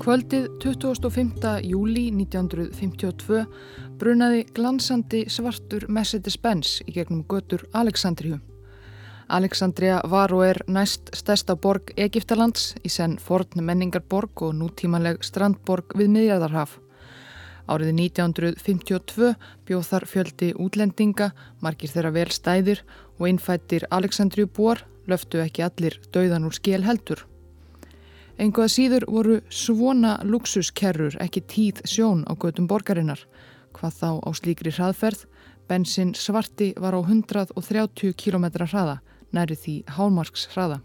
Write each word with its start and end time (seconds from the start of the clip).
Kvöldið 0.00 0.46
25. 0.64 1.42
júli 1.68 2.06
1952 2.08 3.42
brunaði 4.00 4.46
glansandi 4.56 5.26
svartur 5.28 5.84
Mercedes-Benz 5.92 6.78
í 6.88 6.94
gegnum 6.94 7.20
götur 7.28 7.66
Aleksandriju. 7.76 8.38
Aleksandria 9.28 9.98
var 10.08 10.32
og 10.32 10.46
er 10.46 10.62
næst 10.72 11.12
stærsta 11.20 11.52
borg 11.52 11.92
Egiptalands 12.00 12.70
í 12.80 12.88
senn 12.88 13.18
forn 13.20 13.60
menningarborg 13.60 14.40
og 14.46 14.56
nútímanleg 14.62 15.20
strandborg 15.20 15.92
við 16.00 16.08
miðjarðarhaf. 16.16 16.78
Árið 17.68 17.92
1952 18.00 19.34
bjóð 19.68 19.88
þar 19.90 20.08
fjöldi 20.14 20.54
útlendinga, 20.56 21.34
margir 21.60 21.92
þeirra 21.92 22.14
vel 22.16 22.30
stæðir 22.32 22.80
og 23.18 23.28
innfættir 23.28 23.84
Aleksandriju 23.92 24.48
búar 24.48 24.86
löftu 25.04 25.44
ekki 25.44 25.68
allir 25.68 26.00
dauðan 26.08 26.48
úr 26.48 26.56
skil 26.56 26.88
heldur. 26.88 27.26
Enguða 28.40 28.70
síður 28.72 29.04
voru 29.04 29.34
svona 29.52 30.14
luxuskerrur 30.24 31.18
ekki 31.20 31.42
tíð 31.44 31.82
sjón 31.84 32.22
á 32.24 32.32
gödum 32.40 32.64
borgarinnar. 32.70 33.20
Hvað 33.76 33.98
þá 33.98 34.10
á 34.24 34.30
slíkri 34.32 34.72
hraðferð, 34.72 35.26
bensin 35.68 36.14
svarti 36.16 36.70
var 36.80 36.96
á 36.96 37.00
130 37.04 38.14
km 38.16 38.46
hraða, 38.64 39.02
næri 39.36 39.58
því 39.60 39.74
hálmarks 39.92 40.46
hraða. 40.54 40.80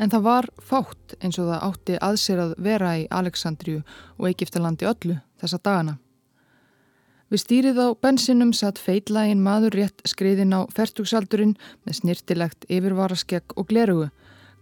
En 0.00 0.08
það 0.08 0.24
var 0.24 0.48
fátt 0.64 1.12
eins 1.20 1.36
og 1.36 1.50
það 1.50 1.66
átti 1.68 1.98
aðsér 2.08 2.40
að 2.46 2.56
vera 2.64 2.94
í 2.96 3.04
Aleksandriju 3.12 3.82
og 4.16 4.30
Egiptalandi 4.32 4.88
öllu 4.88 5.18
þessa 5.44 5.60
dagana. 5.60 5.98
Við 7.28 7.44
stýrið 7.44 7.84
á 7.84 7.88
bensinum 8.00 8.56
satt 8.56 8.80
feitlægin 8.80 9.44
maður 9.44 9.76
rétt 9.76 10.00
skriðin 10.08 10.56
á 10.56 10.64
fertugsaldurinn 10.72 11.52
með 11.84 12.00
snirtilegt 12.00 12.64
yfirvaraskegg 12.72 13.60
og 13.60 13.68
glerugu 13.68 14.08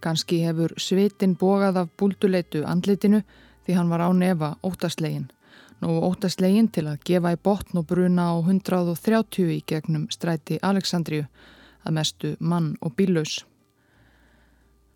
Ganski 0.01 0.39
hefur 0.41 0.73
svitin 0.81 1.35
bógað 1.37 1.77
af 1.83 1.91
búlduleitu 1.99 2.63
andlitinu 2.65 3.21
því 3.65 3.75
hann 3.77 3.91
var 3.93 4.01
á 4.01 4.09
nefa 4.17 4.55
óttaslegin. 4.65 5.27
Nú 5.81 5.99
óttaslegin 6.07 6.71
til 6.73 6.87
að 6.89 7.03
gefa 7.05 7.33
í 7.35 7.39
botn 7.41 7.77
og 7.81 7.87
bruna 7.89 8.31
á 8.33 8.35
130 8.41 9.53
í 9.53 9.61
gegnum 9.69 10.07
stræti 10.13 10.57
Aleksandriju 10.61 11.27
að 11.85 11.95
mestu 11.97 12.35
mann 12.39 12.75
og 12.81 12.95
bílaus. 12.97 13.43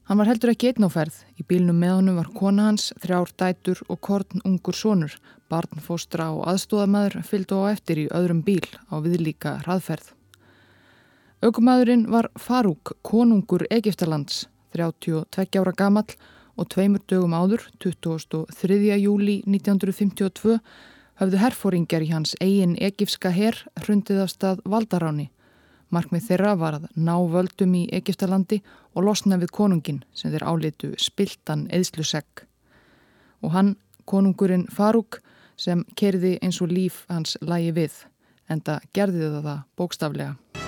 Hann 0.05 0.19
var 0.21 0.29
heldur 0.29 0.51
ekki 0.53 0.69
einn 0.69 0.85
á 0.85 0.89
ferð. 0.93 1.15
Í 1.37 1.45
bílnum 1.49 1.77
með 1.81 1.95
honum 1.97 2.19
var 2.21 2.29
kona 2.33 2.67
hans, 2.67 2.91
þrjár 3.01 3.31
dætur 3.41 3.81
og 3.89 4.01
korn 4.05 4.41
ungur 4.45 4.77
sonur. 4.77 5.13
Barnfóstra 5.49 6.31
og 6.33 6.45
aðstóðamæður 6.49 7.21
fylgdu 7.25 7.61
á 7.61 7.73
eftir 7.73 8.03
í 8.05 8.09
öðrum 8.13 8.43
bíl 8.45 8.65
á 8.89 9.01
viðlíka 9.01 9.57
hraðferð. 9.65 10.13
Ökumæðurinn 11.45 12.05
var 12.09 12.29
Farúk, 12.37 12.93
konungur 13.01 13.65
Egiptalands 13.69 14.45
32 14.75 15.61
ára 15.61 15.73
gamall 15.75 16.15
og 16.55 16.69
tveimur 16.71 17.03
dögum 17.07 17.35
áður, 17.35 17.63
23. 17.83 18.95
júli 18.99 19.41
1952, 19.43 20.59
höfðu 21.19 21.39
herfóringar 21.39 22.03
í 22.03 22.11
hans 22.11 22.35
eigin 22.43 22.75
egifska 22.79 23.31
herr 23.31 23.59
hrundið 23.83 24.23
af 24.25 24.33
stað 24.33 24.63
valdaráni. 24.67 25.29
Markmið 25.93 26.27
þeirra 26.29 26.55
var 26.59 26.79
að 26.79 26.87
ná 26.97 27.15
völdum 27.31 27.75
í 27.77 27.85
Egiptalandi 27.93 28.61
og 28.95 29.05
losna 29.05 29.37
við 29.39 29.53
konungin 29.55 30.01
sem 30.17 30.33
þeir 30.33 30.47
álitu 30.49 30.91
spiltan 30.99 31.67
eðslusegg. 31.71 32.43
Og 33.45 33.53
hann, 33.53 33.75
konungurinn 34.09 34.67
Farúk, 34.73 35.21
sem 35.55 35.85
kerði 35.95 36.35
eins 36.43 36.59
og 36.61 36.73
líf 36.73 37.05
hans 37.07 37.37
lægi 37.41 37.71
við, 37.79 37.97
enda 38.51 38.81
gerði 38.93 39.31
það 39.37 39.65
bókstaflega. 39.79 40.64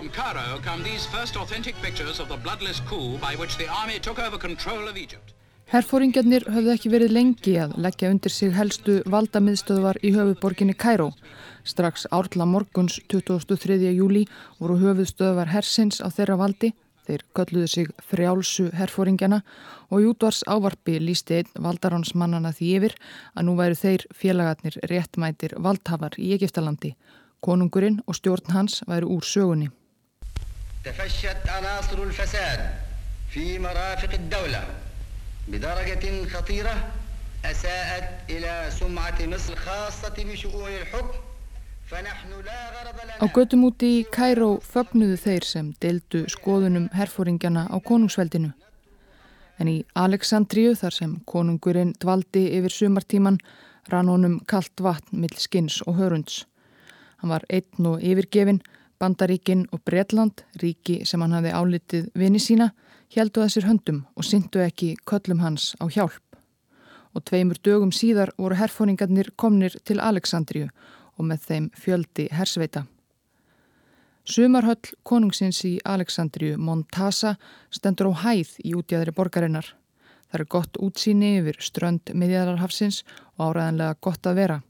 From 0.00 0.08
Cairo 0.12 0.58
come 0.64 0.82
these 0.82 1.04
first 1.06 1.36
authentic 1.36 1.74
pictures 1.82 2.20
of 2.20 2.28
the 2.28 2.36
bloodless 2.36 2.80
coup 2.88 3.18
by 3.18 3.34
which 3.36 3.58
the 3.58 3.68
army 3.68 3.98
took 3.98 4.18
over 4.18 4.38
control 4.38 4.88
of 4.88 4.96
Egypt. 4.96 5.34
Herfóringarnir 5.68 6.46
höfðu 6.48 6.70
ekki 6.72 6.90
verið 6.94 7.10
lengi 7.12 7.52
að 7.60 7.74
leggja 7.84 8.08
undir 8.08 8.32
sig 8.32 8.54
helstu 8.56 8.94
valdamiðstöðvar 9.12 9.98
í 10.00 10.14
höfuborginni 10.14 10.72
Kæró. 10.72 11.10
Strax 11.68 12.06
árla 12.08 12.46
morguns 12.48 12.96
23. 13.12 13.76
júli 13.92 14.22
voru 14.56 14.78
höfuðstöðvar 14.80 15.52
hersins 15.52 16.00
á 16.00 16.08
þeirra 16.08 16.38
valdi. 16.40 16.70
Þeir 17.04 17.24
kölluðu 17.36 17.68
sig 17.68 17.90
frjálsu 18.00 18.70
herfóringjana 18.80 19.42
og 19.90 20.00
í 20.00 20.08
útvars 20.08 20.40
ávarpi 20.48 20.96
lísti 20.96 21.42
einn 21.42 21.66
valdaránsmannana 21.66 22.54
því 22.56 22.70
yfir 22.78 22.96
að 23.34 23.50
nú 23.50 23.58
væru 23.60 23.76
þeir 23.82 24.06
félagarnir 24.16 24.80
réttmætir 24.94 25.58
valdhafar 25.60 26.16
í 26.16 26.32
Egiptalandi. 26.38 26.94
Konungurinn 27.44 28.00
og 28.08 28.16
stjórn 28.16 28.56
hans 28.56 28.80
væru 28.88 29.12
úr 29.18 29.28
sögunni. 29.28 29.68
تفشت 30.85 31.49
عناصر 31.49 32.03
الفساد 32.03 32.69
في 33.29 33.59
مرافق 33.59 34.13
الدولة 34.13 34.63
بدرجة 35.47 36.29
خطيرة 36.29 36.75
أساءت 37.45 38.09
إلى 38.29 38.69
سمعة 38.79 39.25
مصر 39.25 39.55
خاصة 39.55 40.15
بشؤون 40.17 40.71
الحكم 40.71 41.25
Á 43.21 43.25
götum 43.29 43.67
úti 43.67 43.87
í 43.99 44.05
Kæró 44.09 44.55
fögnuðu 44.65 45.17
þeir 45.21 45.43
sem 45.45 45.67
deildu 45.83 46.23
skoðunum 46.33 46.87
herfóringjana 46.97 47.67
á 47.69 47.77
konungsveldinu. 47.77 48.49
En 49.61 49.69
í 49.69 49.75
Aleksandríu 49.93 50.73
þar 50.79 50.95
sem 50.97 51.11
konungurinn 51.29 51.93
dvaldi 52.01 52.47
yfir 52.57 52.73
sumartíman 52.73 53.37
rann 53.93 54.09
honum 54.09 54.39
kallt 54.49 54.81
vatn 54.81 55.21
mill 55.21 55.37
skins 55.37 55.77
og 55.85 55.99
hörunds. 56.01 56.47
Hann 57.21 57.29
var 57.29 57.45
einn 57.53 57.91
og 57.91 58.01
yfirgefin 58.01 58.63
Bandaríkin 59.00 59.64
og 59.72 59.80
Bretland, 59.84 60.42
ríki 60.60 60.98
sem 61.08 61.22
hann 61.24 61.32
hafi 61.32 61.52
álitið 61.56 62.10
vini 62.20 62.40
sína, 62.42 62.66
heldu 63.14 63.40
þessir 63.40 63.64
höndum 63.64 64.02
og 64.12 64.26
syndu 64.28 64.60
ekki 64.60 64.90
köllum 65.08 65.40
hans 65.40 65.72
á 65.80 65.88
hjálp. 65.88 66.20
Og 67.16 67.24
tveimur 67.24 67.56
dögum 67.64 67.94
síðar 67.96 68.34
voru 68.36 68.58
herfóningarnir 68.60 69.32
komnir 69.40 69.74
til 69.88 69.98
Aleksandriju 70.04 70.68
og 71.16 71.26
með 71.26 71.48
þeim 71.48 71.70
fjöldi 71.74 72.28
hersveita. 72.30 72.84
Sumarhöll 74.28 74.92
konungsins 75.02 75.64
í 75.64 75.78
Aleksandriju, 75.80 76.60
Montasa, 76.60 77.38
stendur 77.72 78.12
á 78.12 78.20
hæð 78.28 78.58
í 78.62 78.76
útjæðri 78.76 79.16
borgarinnar. 79.16 79.74
Það 80.30 80.40
er 80.40 80.50
gott 80.54 80.76
útsýni 80.78 81.38
yfir 81.40 81.56
strönd 81.64 82.12
miðjararhafsins 82.12 83.00
og 83.38 83.48
áræðanlega 83.48 83.96
gott 84.04 84.28
að 84.28 84.44
vera 84.44 84.64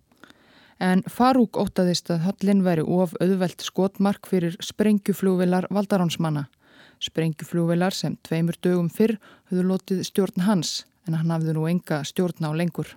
en 0.80 1.02
Farúk 1.04 1.58
ótaðist 1.60 2.08
að 2.10 2.24
höllin 2.24 2.64
væri 2.64 2.82
of 2.82 3.12
auðvelt 3.20 3.60
skotmark 3.62 4.26
fyrir 4.26 4.56
sprengjuflúvilar 4.64 5.68
valdaránsmanna. 5.70 6.46
Sprengjuflúvilar 7.00 7.94
sem 7.96 8.16
tveimur 8.26 8.56
dögum 8.64 8.88
fyrr 8.92 9.18
höfðu 9.50 9.66
lotið 9.68 10.02
stjórn 10.08 10.46
hans 10.48 10.72
en 11.06 11.16
hann 11.18 11.32
hafði 11.32 11.54
nú 11.56 11.66
enga 11.68 12.00
stjórn 12.04 12.48
á 12.48 12.50
lengur. 12.56 12.96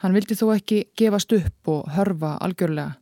Hann 0.00 0.16
vildi 0.16 0.36
þó 0.36 0.50
ekki 0.56 0.84
gefast 0.96 1.32
upp 1.36 1.68
og 1.68 1.92
hörfa 1.94 2.34
algjörlega. 2.44 2.98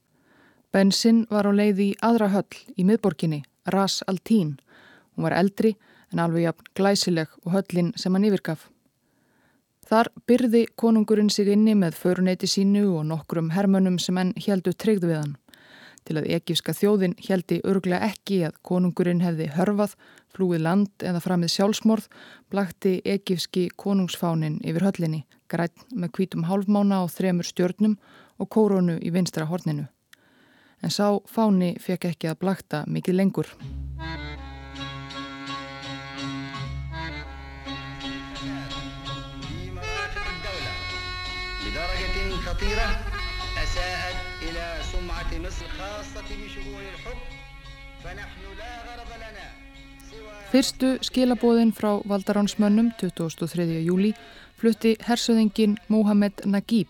Bensin 0.72 1.24
var 1.30 1.46
á 1.46 1.52
leið 1.52 1.80
í 1.84 1.88
aðra 2.00 2.30
höll 2.32 2.76
í 2.78 2.84
miðborginni, 2.88 3.42
Ras 3.68 4.02
Altín. 4.08 4.56
Hún 5.14 5.26
var 5.26 5.36
eldri 5.36 5.74
en 6.12 6.22
alveg 6.22 6.46
jafn 6.46 6.70
glæsileg 6.78 7.34
og 7.44 7.52
höllin 7.56 7.92
sem 7.96 8.14
hann 8.14 8.24
yfirgaf. 8.24 8.68
Þar 9.88 10.08
byrði 10.30 10.66
konungurinn 10.78 11.30
sig 11.30 11.50
inni 11.52 11.74
með 11.74 11.96
föruneyti 11.98 12.48
sínu 12.48 12.84
og 12.96 13.06
nokkrum 13.10 13.50
hermönum 13.52 13.98
sem 14.00 14.18
enn 14.18 14.34
heldu 14.46 14.72
treygðu 14.72 15.10
við 15.10 15.18
hann. 15.18 15.36
Til 16.02 16.16
að 16.18 16.28
ekifska 16.34 16.74
þjóðin 16.74 17.14
heldi 17.22 17.60
örglega 17.68 18.08
ekki 18.10 18.40
að 18.46 18.58
konungurinn 18.66 19.22
hefði 19.22 19.48
hörfað, 19.54 19.94
flúið 20.34 20.64
land 20.66 21.06
eða 21.06 21.22
framið 21.22 21.54
sjálfsmorð, 21.54 22.08
blakti 22.50 22.96
ekifski 23.04 23.68
konungsfánin 23.78 24.58
yfir 24.66 24.88
höllinni, 24.88 25.24
grætt 25.50 25.86
með 25.94 26.14
kvítum 26.18 26.46
hálfmána 26.48 27.04
og 27.04 27.12
þremur 27.14 27.46
stjörnum 27.46 27.98
og 28.38 28.50
kórónu 28.50 28.98
í 28.98 29.14
vinstra 29.14 29.46
horninu. 29.50 29.86
En 30.82 30.90
sá 30.90 31.06
fáni 31.30 31.76
fekk 31.78 32.10
ekki 32.10 32.32
að 32.32 32.40
blakta 32.42 32.84
mikið 32.90 33.20
lengur. 33.20 33.52
خطيرة 42.61 42.87
أساءت 43.63 44.17
إلى 44.41 44.65
سمعة 44.91 45.47
مصر 45.47 45.67
خاصة 45.67 46.21
بشؤون 46.21 46.83
الحكم 46.93 47.19
فنحن 48.03 48.41
لا 48.57 48.71
غرض 48.87 49.11
لنا 49.17 49.47
Fyrstu 50.51 50.97
skilabóðin 51.03 51.73
frá 51.75 51.99
valdaránsmönnum 52.07 52.93
23. 52.99 53.81
júli 53.83 54.13
flutti 54.55 54.95
hersöðingin 55.03 55.75
Mohamed 55.87 56.45
Naguib. 56.45 56.87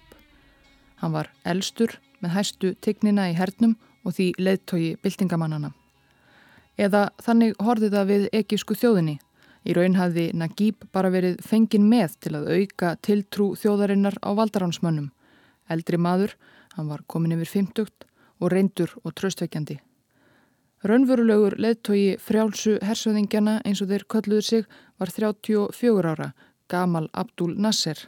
Hann 1.01 1.11
var 1.11 1.31
elstur 1.45 1.97
með 2.21 2.35
hæstu 2.35 2.73
tegnina 2.81 3.25
í 3.31 3.33
hernum 3.33 3.73
og 4.05 4.13
því 4.13 4.27
leðtogi 4.38 4.91
byltingamannana. 5.01 5.73
Eða 6.77 7.09
þannig 7.25 7.57
horfið 7.57 7.97
það 7.97 8.09
við 8.13 8.29
ekísku 8.44 8.77
þjóðinni. 8.77 9.17
Í 9.65 9.73
raun 9.73 9.97
hafði 9.97 10.29
Naguib 10.38 10.85
bara 10.94 11.09
verið 11.09 11.41
fengin 11.41 11.89
með 11.89 12.19
til 12.21 12.35
að 12.38 12.49
auka 12.53 12.95
tiltrú 13.01 13.55
þjóðarinnar 13.57 14.21
á 14.21 14.29
valdaránsmönnum 14.38 15.09
Eldri 15.72 15.98
maður, 15.98 16.36
hann 16.76 16.90
var 16.92 17.04
komin 17.06 17.34
yfir 17.36 17.50
50 17.58 17.90
og 18.42 18.52
reyndur 18.52 18.92
og 19.02 19.14
tröstveikjandi. 19.19 19.78
Raunverulegur 20.82 21.54
leðtogi 21.62 22.16
frjálsu 22.19 22.78
hersöðingjana 22.82 23.60
eins 23.62 23.82
og 23.84 23.92
þeir 23.92 24.04
kölluður 24.10 24.46
sig 24.48 24.64
var 24.98 25.12
34 25.14 26.10
ára, 26.10 26.32
Gamal 26.66 27.06
Abdul 27.12 27.54
Nasser. 27.54 27.98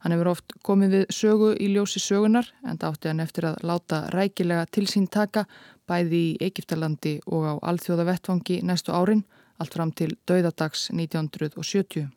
Hann 0.00 0.14
hefur 0.14 0.30
oft 0.30 0.54
komið 0.64 0.94
við 0.94 1.10
sögu 1.12 1.50
í 1.60 1.68
ljósi 1.74 2.00
sögunar 2.00 2.48
en 2.64 2.78
það 2.80 2.86
átti 2.94 3.10
hann 3.10 3.20
eftir 3.20 3.46
að 3.50 3.58
láta 3.68 3.98
rækilega 4.14 4.64
til 4.72 4.86
sín 4.88 5.10
taka 5.12 5.44
bæði 5.90 6.22
í 6.30 6.38
Egiptalandi 6.48 7.18
og 7.26 7.44
á 7.44 7.54
alþjóða 7.68 8.08
vettfangi 8.08 8.62
næstu 8.64 8.96
árin, 8.96 9.26
allt 9.60 9.76
fram 9.76 9.92
til 9.92 10.14
dauðadags 10.24 10.88
1970. 10.94 12.08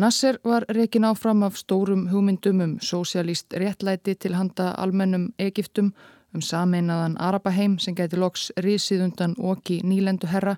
Nasser 0.00 0.38
var 0.44 0.64
rekin 0.68 1.04
áfram 1.04 1.42
af 1.42 1.56
stórum 1.56 2.06
hugmyndum 2.08 2.60
um 2.60 2.78
sósialíst 2.80 3.52
réttlæti 3.52 4.14
til 4.14 4.34
handa 4.34 4.74
almennum 4.78 5.32
Egiptum 5.38 5.92
um 6.34 6.40
sameinaðan 6.40 7.16
Arabaheim 7.18 7.78
sem 7.78 7.94
gæti 7.94 8.16
loks 8.16 8.52
risið 8.56 9.02
undan 9.04 9.34
oki 9.38 9.80
nýlendu 9.84 10.26
herra 10.26 10.56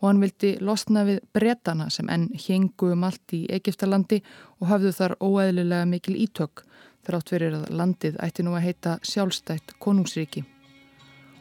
og 0.00 0.08
hann 0.08 0.20
vildi 0.20 0.52
losna 0.60 1.04
við 1.04 1.18
bretana 1.34 1.90
sem 1.90 2.08
enn 2.08 2.28
hengu 2.46 2.92
um 2.92 3.04
allt 3.04 3.34
í 3.34 3.46
Egiptalandi 3.50 4.22
og 4.60 4.68
hafðu 4.68 4.92
þar 5.00 5.16
óæðilega 5.20 5.90
mikil 5.96 6.14
ítök 6.14 6.62
þrátt 7.02 7.34
fyrir 7.34 7.58
að 7.58 7.68
landið 7.82 8.22
ætti 8.22 8.46
nú 8.46 8.54
að 8.54 8.66
heita 8.68 8.98
sjálfstætt 9.02 9.74
konungsríki 9.78 10.44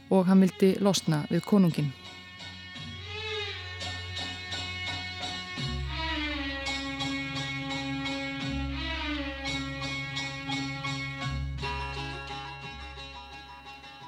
og 0.10 0.26
hann 0.26 0.42
vildi 0.42 0.78
losna 0.82 1.26
við 1.30 1.46
konungin. 1.46 1.94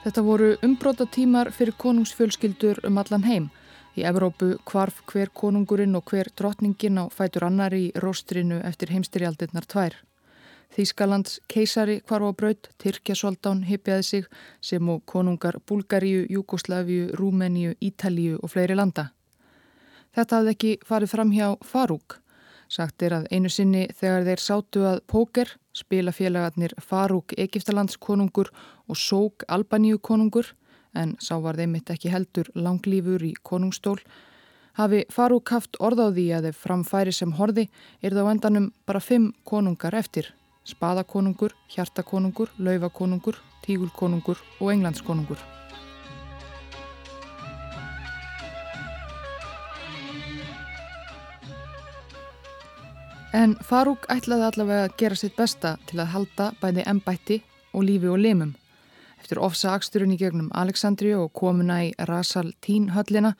Þetta 0.10 0.24
voru 0.26 0.46
umbróta 0.66 1.06
tímar 1.06 1.52
fyrir 1.54 1.76
konungsfjölskyldur 1.78 2.80
um 2.88 2.96
allan 2.98 3.28
heim. 3.30 3.44
Í 3.94 4.02
Evrópu 4.10 4.56
kvarf 4.66 5.04
hver 5.12 5.30
konungurinn 5.38 5.94
og 6.00 6.10
hver 6.10 6.32
drotningin 6.34 6.98
á 6.98 7.06
fætur 7.14 7.46
annar 7.46 7.76
í 7.78 7.92
róstrinu 7.94 8.58
eftir 8.66 8.90
heimstyrjaldirnar 8.90 9.68
tvær. 9.70 10.00
Þýskalands 10.74 11.38
keisari 11.54 12.00
kvarf 12.02 12.26
á 12.26 12.32
braut, 12.42 12.72
Tyrkjasoldán 12.82 13.62
hypjaði 13.70 14.08
sig 14.08 14.26
sem 14.66 14.90
og 14.90 15.06
konungar 15.06 15.60
Bulgaríu, 15.62 16.26
Júkoslaviu, 16.26 17.12
Rúmeníu, 17.14 17.78
Ítalíu 17.78 18.42
og 18.42 18.50
fleiri 18.50 18.82
landa. 18.82 19.12
Þetta 20.18 20.40
hafði 20.42 20.56
ekki 20.58 20.76
farið 20.90 21.14
fram 21.14 21.38
hjá 21.38 21.54
Farúk. 21.62 22.18
Sagt 22.66 23.06
er 23.06 23.14
að 23.14 23.30
einu 23.30 23.54
sinni 23.54 23.86
þegar 23.94 24.26
þeir 24.26 24.42
sátu 24.42 24.90
að 24.90 25.04
póker 25.06 25.54
spilafélagarnir 25.80 26.76
Farúk 26.84 27.36
Egiptalandskonungur 27.38 28.52
og 28.88 28.98
Sók 28.98 29.46
Albaníu 29.48 30.00
konungur 30.00 30.54
en 30.94 31.16
sá 31.22 31.38
var 31.42 31.60
þeim 31.60 31.78
mitt 31.78 31.92
ekki 31.94 32.12
heldur 32.14 32.50
langlífur 32.56 33.24
í 33.24 33.34
konungstól 33.44 34.00
hafi 34.80 35.06
Farúk 35.14 35.54
haft 35.56 35.80
orð 35.80 36.04
á 36.04 36.08
því 36.10 36.26
að 36.38 36.50
ef 36.52 36.66
framfæri 36.66 37.14
sem 37.16 37.36
horði 37.40 37.70
er 38.02 38.16
þá 38.16 38.26
endanum 38.34 38.72
bara 38.86 39.04
fimm 39.04 39.32
konungar 39.44 39.98
eftir 39.98 40.34
Spaðakonungur, 40.70 41.56
Hjartakonungur, 41.72 42.52
Laufakonungur, 42.60 43.40
Tígulkonungur 43.66 44.38
og 44.60 44.74
Englandskonungur. 44.74 45.40
En 53.30 53.52
Farúk 53.62 54.08
ætlaði 54.10 54.42
allavega 54.48 54.86
að 54.88 54.94
gera 54.98 55.16
sitt 55.20 55.36
besta 55.38 55.76
til 55.86 56.00
að 56.02 56.08
halda 56.16 56.46
bæði 56.58 56.86
embætti 56.90 57.36
og 57.78 57.84
lífi 57.86 58.08
og 58.10 58.18
limum. 58.18 58.56
Eftir 59.22 59.38
ofsa 59.46 59.76
aksturinn 59.78 60.16
í 60.16 60.18
gegnum 60.18 60.48
Aleksandri 60.58 61.12
og 61.14 61.30
komuna 61.38 61.78
í 61.86 61.92
Rasal 62.10 62.56
Tín 62.66 62.88
höllina 62.96 63.36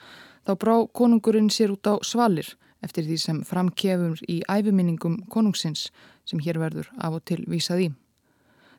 þá 0.46 0.52
brá 0.62 0.76
konungurinn 0.94 1.50
sér 1.50 1.74
út 1.74 1.90
á 1.90 1.98
svalir 2.06 2.52
eftir 2.86 3.08
því 3.08 3.18
sem 3.18 3.40
framkefur 3.42 4.22
í 4.30 4.44
æfiminningum 4.46 5.24
konungsins 5.34 5.88
sem 6.22 6.38
hér 6.46 6.62
verður 6.62 6.92
af 7.02 7.18
og 7.18 7.26
til 7.26 7.42
vísað 7.50 7.82
í. 7.88 7.90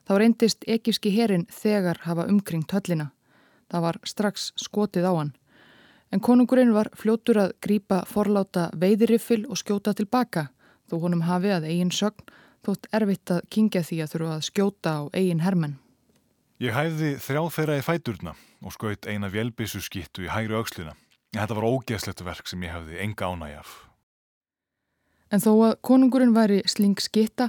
Þá 0.07 0.15
reyndist 0.15 0.63
ekifski 0.63 1.11
herin 1.11 1.43
þegar 1.51 1.99
hafa 2.07 2.29
umkringt 2.31 2.71
höllina. 2.71 3.11
Það 3.67 3.83
var 3.89 3.99
strax 4.07 4.53
skotið 4.55 5.11
á 5.11 5.13
hann. 5.19 5.35
En 6.15 6.23
konungurinn 6.23 6.71
var 6.71 6.87
fljótur 6.95 7.43
að 7.43 7.53
grýpa 7.59 8.05
forláta 8.07 8.69
veiðiriffil 8.79 9.43
og 9.51 9.59
skjóta 9.59 9.91
tilbaka 9.91 10.47
þó 10.91 10.97
honum 11.05 11.23
hafi 11.25 11.53
að 11.55 11.69
eigin 11.71 11.93
sögn 11.95 12.27
þótt 12.65 12.89
erfitt 12.93 13.31
að 13.31 13.45
kingja 13.49 13.81
því 13.87 14.01
að 14.03 14.11
þurfa 14.13 14.33
að 14.35 14.47
skjóta 14.49 14.95
á 14.99 15.01
eigin 15.15 15.45
hermenn. 15.45 15.77
Ég 16.61 16.75
hæfði 16.75 17.15
þrjá 17.23 17.43
þeirra 17.55 17.77
í 17.79 17.85
fæturna 17.85 18.35
og 18.61 18.75
skaut 18.75 19.07
eina 19.09 19.31
vjelbissu 19.33 19.81
skittu 19.81 20.27
í 20.27 20.29
hægri 20.29 20.59
aukslina. 20.59 20.93
Þetta 21.33 21.57
var 21.57 21.65
ógeðslegt 21.71 22.21
verk 22.27 22.49
sem 22.51 22.61
ég 22.67 22.75
hafði 22.75 22.99
enga 23.01 23.31
ánægjaf. 23.31 23.71
En 25.31 25.39
þó 25.39 25.51
að 25.69 25.77
konungurinn 25.87 26.35
væri 26.35 26.59
sling 26.67 26.99
skitta 26.99 27.47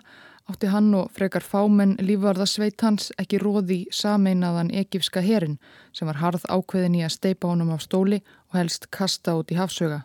átti 0.51 0.71
hann 0.71 0.95
og 0.95 1.11
frekar 1.15 1.45
fámenn 1.45 1.97
lífvarðasveit 2.03 2.81
hans 2.83 3.11
ekki 3.21 3.41
róði 3.43 3.81
sameinaðan 3.95 4.73
ekifska 4.83 5.23
herin 5.23 5.59
sem 5.93 6.09
var 6.09 6.21
harð 6.23 6.47
ákveðin 6.49 6.99
í 6.99 7.05
að 7.07 7.15
steipa 7.17 7.51
honum 7.51 7.75
af 7.75 7.85
stóli 7.85 8.23
og 8.51 8.59
helst 8.61 8.89
kasta 8.95 9.37
út 9.39 9.53
í 9.53 9.59
hafsöga. 9.59 10.03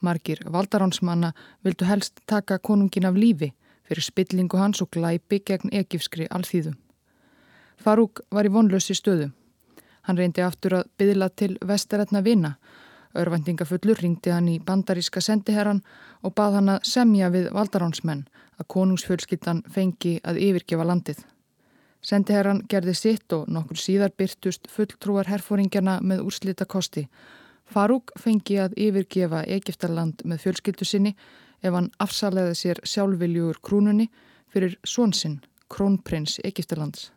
Margir 0.00 0.40
valdaránsmanna 0.52 1.32
vildu 1.64 1.84
helst 1.84 2.20
taka 2.26 2.58
konungin 2.58 3.06
af 3.06 3.14
lífi 3.14 3.52
fyrir 3.88 4.02
spillingu 4.02 4.56
hans 4.56 4.82
og 4.82 4.90
glæpi 4.94 5.40
gegn 5.46 5.72
ekifskri 5.72 6.28
alþýðu. 6.30 6.74
Farúk 7.80 8.20
var 8.30 8.46
í 8.46 8.52
vonlösi 8.54 8.94
stöðu. 8.94 9.30
Hann 10.06 10.18
reyndi 10.18 10.44
aftur 10.44 10.76
að 10.78 10.90
byðla 10.98 11.28
til 11.36 11.56
vestarætna 11.66 12.22
vina. 12.22 12.54
Örvendingafullur 13.18 13.98
ringdi 13.98 14.30
hann 14.30 14.48
í 14.48 14.60
bandaríska 14.62 15.20
sendiherran 15.20 15.82
og 16.22 16.34
bað 16.38 16.60
hann 16.60 16.72
að 16.76 16.86
semja 16.86 17.32
við 17.34 17.50
valdaránsmenn 17.56 18.22
að 18.60 18.68
konungsfjölskyttan 18.76 19.64
fengi 19.74 20.20
að 20.22 20.38
yfirgefa 20.46 20.86
landið. 20.86 21.24
Sendiherran 22.00 22.62
gerði 22.70 22.94
sitt 22.94 23.32
og 23.32 23.48
nokkur 23.48 23.76
síðar 23.76 24.14
byrtust 24.16 24.70
fulltrúar 24.72 25.28
herfóringjana 25.28 25.98
með 26.00 26.22
úrslita 26.28 26.64
kosti 26.64 27.08
Farúk 27.70 28.10
fengi 28.18 28.56
að 28.58 28.74
yfirgefa 28.82 29.44
Egiptaland 29.46 30.24
með 30.26 30.42
fjölskyldu 30.44 30.86
sinni 30.88 31.12
ef 31.62 31.74
hann 31.76 31.90
afsaleði 32.02 32.56
sér 32.58 32.80
sjálfviljugur 32.82 33.60
krúnunni 33.62 34.08
fyrir 34.50 34.74
svonsinn, 34.82 35.38
krónprins 35.70 36.40
Egiptalands. 36.42 37.12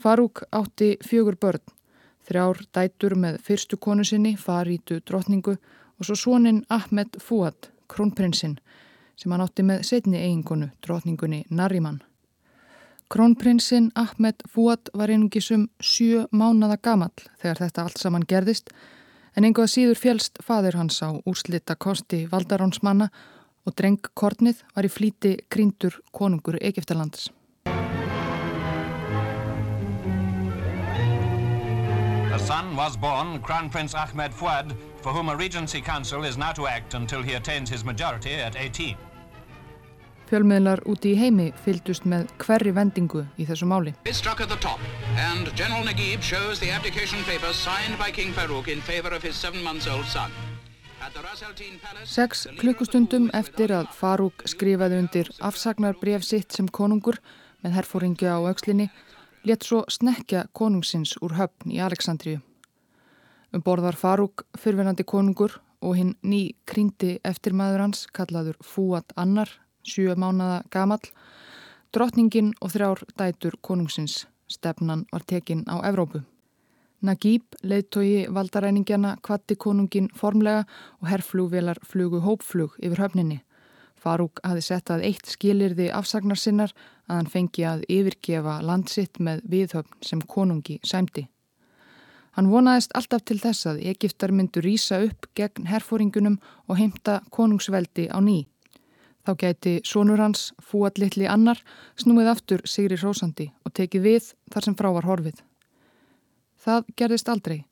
Farúk 0.00 0.46
átti 0.56 0.94
fjögur 1.04 1.36
börn, 1.40 1.60
þrjár 2.24 2.62
dætur 2.72 3.16
með 3.20 3.38
fyrstu 3.44 3.76
konu 3.76 4.04
sinni, 4.04 4.36
farítu 4.40 5.02
drotningu 5.04 5.56
og 5.56 6.08
svo 6.08 6.16
svoninn 6.16 6.64
Ahmed 6.72 7.20
Fuad, 7.20 7.68
krónprinsinn, 7.92 8.56
sem 9.16 9.32
hann 9.32 9.44
átti 9.44 9.64
með 9.64 9.84
setni 9.88 10.20
eiginkonu, 10.20 10.70
drotningunni 10.84 11.44
Nariman. 11.50 12.00
Krónprinsinn 13.12 13.92
Ahmed 13.94 14.42
Fuad 14.48 14.88
var 14.96 15.12
einungisum 15.12 15.68
sjö 15.80 16.24
mánada 16.32 16.80
gamall 16.82 17.14
þegar 17.38 17.66
þetta 17.66 17.84
allt 17.84 18.00
saman 18.00 18.24
gerðist 18.26 18.72
en 19.36 19.44
einhvað 19.44 19.72
síður 19.72 20.00
fjælst 20.00 20.40
fadur 20.44 20.78
hans 20.80 21.02
á 21.04 21.12
úrslita 21.28 21.76
kosti 21.76 22.24
valdaránsmanna 22.32 23.10
og 23.66 23.74
drengkornið 23.76 24.62
var 24.74 24.88
í 24.88 24.90
flíti 24.92 25.32
kríndur 25.52 25.98
konungur 26.12 26.58
Egiptalands. 26.60 27.30
A 32.36 32.38
son 32.38 32.76
was 32.76 32.96
born, 32.96 33.40
Crown 33.42 33.70
Prince 33.70 33.94
Ahmed 33.94 34.32
Fuad, 34.32 34.74
for 35.02 35.12
whom 35.12 35.28
a 35.28 35.36
regency 35.36 35.80
council 35.80 36.24
is 36.24 36.36
now 36.36 36.52
to 36.52 36.66
act 36.66 36.94
until 36.94 37.22
he 37.22 37.34
attains 37.34 37.70
his 37.70 37.84
majority 37.84 38.34
at 38.34 38.56
18. 38.56 38.96
Fjölmiðlar 40.26 40.80
úti 40.90 41.12
í 41.14 41.18
heimi 41.20 41.52
fyldust 41.62 42.02
með 42.10 42.26
hverri 42.42 42.72
vendingu 42.74 43.20
í 43.38 43.44
þessu 43.46 43.66
máli. 43.70 43.92
of 51.06 52.58
klukkustundum 52.58 53.28
eftir 53.38 53.70
að 53.70 53.92
Farúk 53.94 54.42
skrifaði 54.50 54.98
undir 54.98 55.30
afsagnarbref 55.38 56.24
sitt 56.26 56.56
sem 56.56 56.66
konungur 56.66 57.20
með 57.62 57.76
herfóringja 57.78 58.34
á 58.34 58.42
aukslinni 58.50 58.88
létt 59.46 59.62
svo 59.62 59.84
snekja 59.86 60.48
konungsins 60.52 61.14
úr 61.22 61.36
höfn 61.38 61.70
í 61.70 61.78
Aleksandríu. 61.78 62.40
Um 63.54 63.62
borðar 63.62 63.94
Farúk 63.94 64.42
fyrfinandi 64.58 65.06
konungur 65.06 65.60
og 65.86 65.94
hinn 66.00 66.16
ný 66.26 66.56
krýndi 66.66 67.20
eftirmaður 67.22 67.84
hans 67.86 68.08
kallaður 68.10 68.58
Fúat 68.64 69.14
Annar 69.14 69.52
sjö 69.86 70.16
mánada 70.18 70.62
gamall, 70.70 71.04
drottningin 71.94 72.52
og 72.60 72.74
þrjár 72.74 73.04
dætur 73.18 73.56
konungsins. 73.62 74.26
Stefnan 74.48 75.06
var 75.12 75.22
tekin 75.26 75.64
á 75.66 75.82
Evrópu. 75.86 76.22
Nagíb, 77.02 77.44
leiðtogi 77.62 78.26
valdaræningjana, 78.32 79.16
kvatti 79.22 79.56
konungin 79.56 80.08
formlega 80.16 80.64
og 81.00 81.10
herrflugvelar 81.10 81.78
flugu 81.84 82.20
hópflug 82.24 82.78
yfir 82.80 83.02
höfninni. 83.04 83.42
Farúk 83.96 84.40
hafi 84.44 84.62
sett 84.64 84.90
að 84.90 85.04
eitt 85.08 85.28
skilirði 85.28 85.90
afsagnar 85.92 86.38
sinnar 86.40 86.72
að 87.06 87.16
hann 87.16 87.30
fengi 87.32 87.64
að 87.68 87.86
yfirgefa 87.92 88.58
landsitt 88.62 89.20
með 89.20 89.42
viðhöfn 89.50 90.04
sem 90.04 90.22
konungi 90.22 90.78
sæmdi. 90.84 91.26
Hann 92.36 92.50
vonaðist 92.52 92.92
alltaf 92.98 93.24
til 93.24 93.38
þess 93.40 93.66
að 93.70 93.80
Egiptar 93.92 94.32
myndu 94.36 94.60
rýsa 94.60 95.00
upp 95.06 95.28
gegn 95.38 95.70
herfóringunum 95.70 96.36
og 96.68 96.76
heimta 96.76 97.22
konungsveldi 97.32 98.10
á 98.12 98.20
ný. 98.20 98.44
Þá 99.26 99.32
gæti 99.40 99.72
sonur 99.82 100.20
hans, 100.22 100.52
fúallitli 100.62 101.26
annar, 101.26 101.58
snúið 101.98 102.28
aftur 102.30 102.60
Sigri 102.62 102.94
Rósandi 103.00 103.48
og 103.66 103.72
tekið 103.74 104.04
við 104.04 104.28
þar 104.54 104.66
sem 104.68 104.76
frá 104.78 104.92
var 104.94 105.08
horfið. 105.08 105.40
Það 106.62 106.92
gerðist 107.00 107.32
aldrei. 107.32 107.64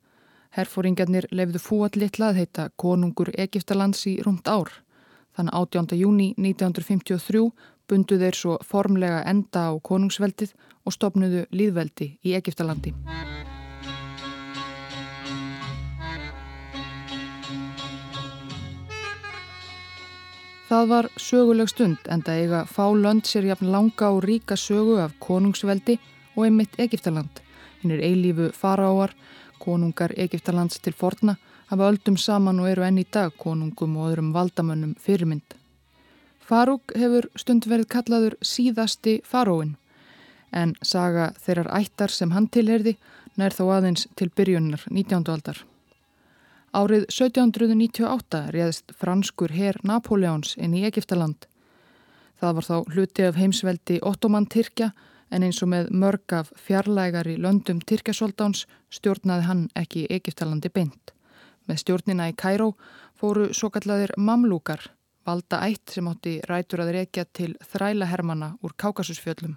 Herfóringarnir 0.55 1.29
lefðu 1.31 1.61
fúallitla 1.63 2.33
að 2.33 2.41
heita 2.41 2.67
konungur 2.75 3.31
Egiptalands 3.39 4.03
í 4.11 4.17
rúmt 4.27 4.51
ár. 4.51 4.71
Þannig 5.35 5.55
18. 5.63 5.95
júni 5.99 6.29
1953 6.35 7.47
bundu 7.87 8.19
þeir 8.19 8.35
svo 8.35 8.59
formlega 8.63 9.23
enda 9.23 9.69
á 9.71 9.73
konungsveldið 9.79 10.55
og 10.83 10.95
stopnuðu 10.95 11.47
líðveldi 11.55 12.17
í 12.23 12.35
Egiptalandi. 12.35 12.95
Það 20.65 20.87
var 20.89 21.07
söguleg 21.21 21.69
stund 21.69 22.07
en 22.09 22.23
það 22.25 22.39
eiga 22.41 22.59
fá 22.65 22.85
lönd 22.89 23.27
sér 23.29 23.45
jafn 23.51 23.67
langa 23.69 24.07
og 24.09 24.23
ríka 24.25 24.55
sögu 24.57 24.95
af 24.97 25.11
konungsveldi 25.21 25.99
og 26.33 26.47
einmitt 26.47 26.79
Egiptaland. 26.81 27.41
Hinn 27.81 27.93
er 27.93 28.01
eilífu 28.01 28.47
faraáar, 28.49 29.13
konungar 29.61 30.15
Egiptalands 30.17 30.79
til 30.81 30.97
forna, 30.97 31.35
hafa 31.69 31.91
öldum 31.91 32.17
saman 32.17 32.63
og 32.63 32.71
eru 32.71 32.85
enn 32.87 32.97
í 32.97 33.05
dag 33.05 33.37
konungum 33.37 33.93
og 33.99 34.09
öðrum 34.09 34.33
valdamönnum 34.33 34.97
fyrirmynd. 34.97 35.53
Farúk 36.41 36.97
hefur 36.97 37.29
stund 37.37 37.69
verið 37.69 37.91
kallaður 37.93 38.37
síðasti 38.41 39.19
faróin 39.21 39.75
en 40.51 40.73
saga 40.81 41.29
þeirrar 41.45 41.69
ættar 41.77 42.09
sem 42.09 42.33
hann 42.33 42.49
tilherði 42.49 42.97
nær 43.37 43.53
þó 43.53 43.69
aðeins 43.77 44.09
til 44.15 44.31
byrjunnar 44.33 44.89
19. 44.89 45.29
aldar. 45.29 45.61
Árið 46.75 47.05
1798 47.07 48.39
réðist 48.51 48.91
franskur 48.99 49.53
herr 49.55 49.77
Napoleons 49.87 50.57
inn 50.59 50.73
í 50.75 50.81
Egiptaland. 50.83 51.45
Það 52.35 52.55
var 52.57 52.65
þá 52.67 52.75
hluti 52.91 53.23
af 53.23 53.37
heimsveldi 53.39 53.99
Ottoman 54.03 54.47
Tyrkja 54.51 54.89
en 55.31 55.45
eins 55.47 55.61
og 55.63 55.71
með 55.71 55.93
mörg 55.95 56.35
af 56.35 56.51
fjarlægari 56.59 57.37
löndum 57.39 57.79
Tyrkjasóldáns 57.79 58.65
stjórnaði 58.91 59.47
hann 59.47 59.61
ekki 59.79 60.03
Egiptalandi 60.11 60.67
beint. 60.67 61.13
Með 61.63 61.79
stjórnina 61.85 62.27
í 62.33 62.35
Kæró 62.35 62.73
fóru 63.15 63.53
svo 63.55 63.71
kallaðir 63.71 64.11
mamlúkar, 64.19 64.83
valda 65.23 65.61
ætt 65.69 65.95
sem 65.95 66.09
átti 66.11 66.41
rætur 66.43 66.83
að 66.83 66.91
reykja 66.97 67.23
til 67.31 67.53
þrælahermana 67.71 68.57
úr 68.59 68.75
Kákasusfjöllum. 68.75 69.55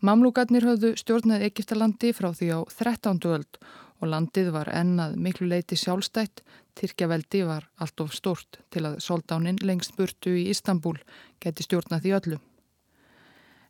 Mamlúkarnir 0.00 0.64
höfðu 0.64 0.94
stjórnað 0.96 1.46
Egiptalandi 1.50 2.10
frá 2.16 2.32
því 2.32 2.50
á 2.56 2.60
13. 2.66 3.18
öld 3.30 3.58
og 4.00 4.10
landið 4.12 4.50
var 4.54 4.70
ennað 4.72 5.16
miklu 5.20 5.48
leiti 5.50 5.76
sjálfstætt, 5.76 6.42
Tyrkjaveldi 6.78 7.42
var 7.44 7.66
allt 7.82 8.00
of 8.00 8.14
stort 8.16 8.60
til 8.72 8.86
að 8.88 9.00
soldánin 9.04 9.58
lengst 9.62 9.96
burtu 9.98 10.32
í 10.38 10.46
Istanbul 10.52 10.96
geti 11.40 11.66
stjórnað 11.66 12.04
því 12.04 12.14
öllu. 12.20 12.38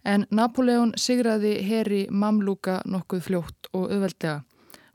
En 0.04 0.26
Napoleon 0.30 0.94
sigraði 0.96 1.56
heri 1.66 2.04
Mamluka 2.10 2.80
nokkuð 2.84 3.24
fljótt 3.26 3.72
og 3.72 3.90
auðveldega. 3.90 4.42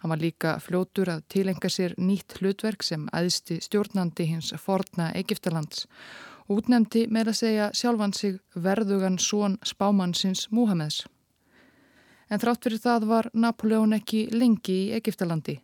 Hann 0.02 0.14
var 0.14 0.22
líka 0.22 0.56
fljótur 0.62 1.12
að 1.12 1.26
tilenga 1.34 1.70
sér 1.70 1.94
nýtt 1.98 2.40
hlutverk 2.40 2.84
sem 2.84 3.10
aðsti 3.14 3.60
stjórnandi 3.62 4.30
hins 4.30 4.54
forna 4.62 5.12
Egiptalands 5.18 5.86
útnemdi 6.52 7.06
með 7.10 7.32
að 7.32 7.38
segja 7.40 7.68
sjálfan 7.74 8.14
sig 8.14 8.40
verðugan 8.54 9.18
són 9.22 9.58
spámannsins 9.66 10.48
Múhameðs. 10.52 11.06
En 12.30 12.42
þrátt 12.42 12.66
fyrir 12.66 12.82
það 12.82 13.08
var 13.10 13.30
Napoleon 13.34 13.94
ekki 13.94 14.26
lengi 14.34 14.76
í 14.88 14.92
Egiptalandi. 14.98 15.60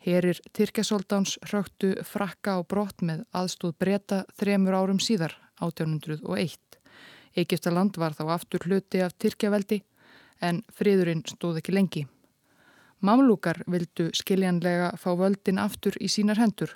Herir 0.00 0.40
Tyrkjasóldáns 0.56 1.36
hröktu 1.44 1.92
frakka 2.08 2.56
á 2.56 2.60
brott 2.64 3.02
með 3.04 3.26
aðstóð 3.36 3.74
breyta 3.76 4.22
þremur 4.40 4.78
árum 4.78 5.00
síðar, 5.02 5.34
1801. 5.60 6.56
Egiptaland 7.36 8.00
var 8.00 8.16
þá 8.16 8.24
aftur 8.32 8.64
hluti 8.64 9.04
af 9.04 9.12
Tyrkjaveldi 9.20 9.82
en 10.40 10.62
friðurinn 10.72 11.22
stóð 11.28 11.60
ekki 11.60 11.76
lengi. 11.76 12.06
Mamlúkar 13.04 13.62
vildu 13.68 14.08
skiljanlega 14.16 14.94
fá 15.00 15.12
völdin 15.16 15.60
aftur 15.60 15.96
í 16.00 16.08
sínar 16.08 16.40
hendur 16.40 16.74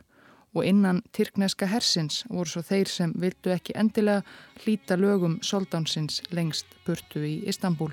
og 0.54 0.64
innan 0.68 1.02
Tyrkneska 1.16 1.66
hersins 1.68 2.22
voru 2.28 2.48
svo 2.48 2.62
þeir 2.64 2.92
sem 2.92 3.12
vildu 3.20 3.52
ekki 3.56 3.76
endilega 3.76 4.22
hlýta 4.62 5.00
lögum 5.00 5.40
soldánsins 5.42 6.22
lengst 6.30 6.76
burtu 6.86 7.24
í 7.24 7.38
Istanbul. 7.48 7.92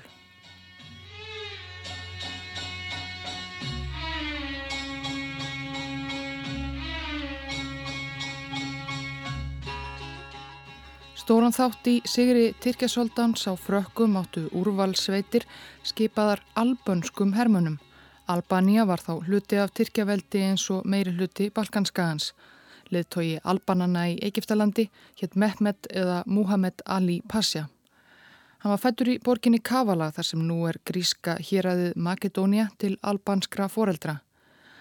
Stóran 11.22 11.54
þátt 11.54 11.86
í 11.86 11.92
Sigri 12.02 12.48
Tyrkjasoldans 12.58 13.44
á 13.46 13.54
frökkum 13.54 14.16
áttu 14.18 14.48
úrvalsveitir 14.58 15.44
skipaðar 15.86 16.40
albönskum 16.58 17.36
hermunum. 17.36 17.76
Albania 18.26 18.82
var 18.88 18.98
þá 18.98 19.20
hluti 19.28 19.60
af 19.62 19.70
Tyrkjaveldi 19.70 20.40
eins 20.48 20.64
og 20.74 20.82
meiri 20.82 21.12
hluti 21.14 21.46
Balkanskagans. 21.54 22.32
Leðtogi 22.90 23.36
Albanana 23.46 24.08
í 24.10 24.16
Egiptalandi 24.18 24.88
hétt 25.20 25.36
Mehmet 25.38 25.86
eða 25.94 26.24
Muhammed 26.26 26.82
Ali 26.90 27.20
Pasha. 27.30 27.68
Hann 28.64 28.74
var 28.74 28.82
fættur 28.82 29.12
í 29.12 29.20
borginni 29.22 29.60
Kavala 29.62 30.10
þar 30.16 30.26
sem 30.26 30.42
nú 30.42 30.56
er 30.66 30.80
gríska 30.82 31.36
hýraðið 31.38 31.94
Makedónia 32.02 32.66
til 32.82 32.96
albanskra 32.98 33.68
foreldra. 33.70 34.16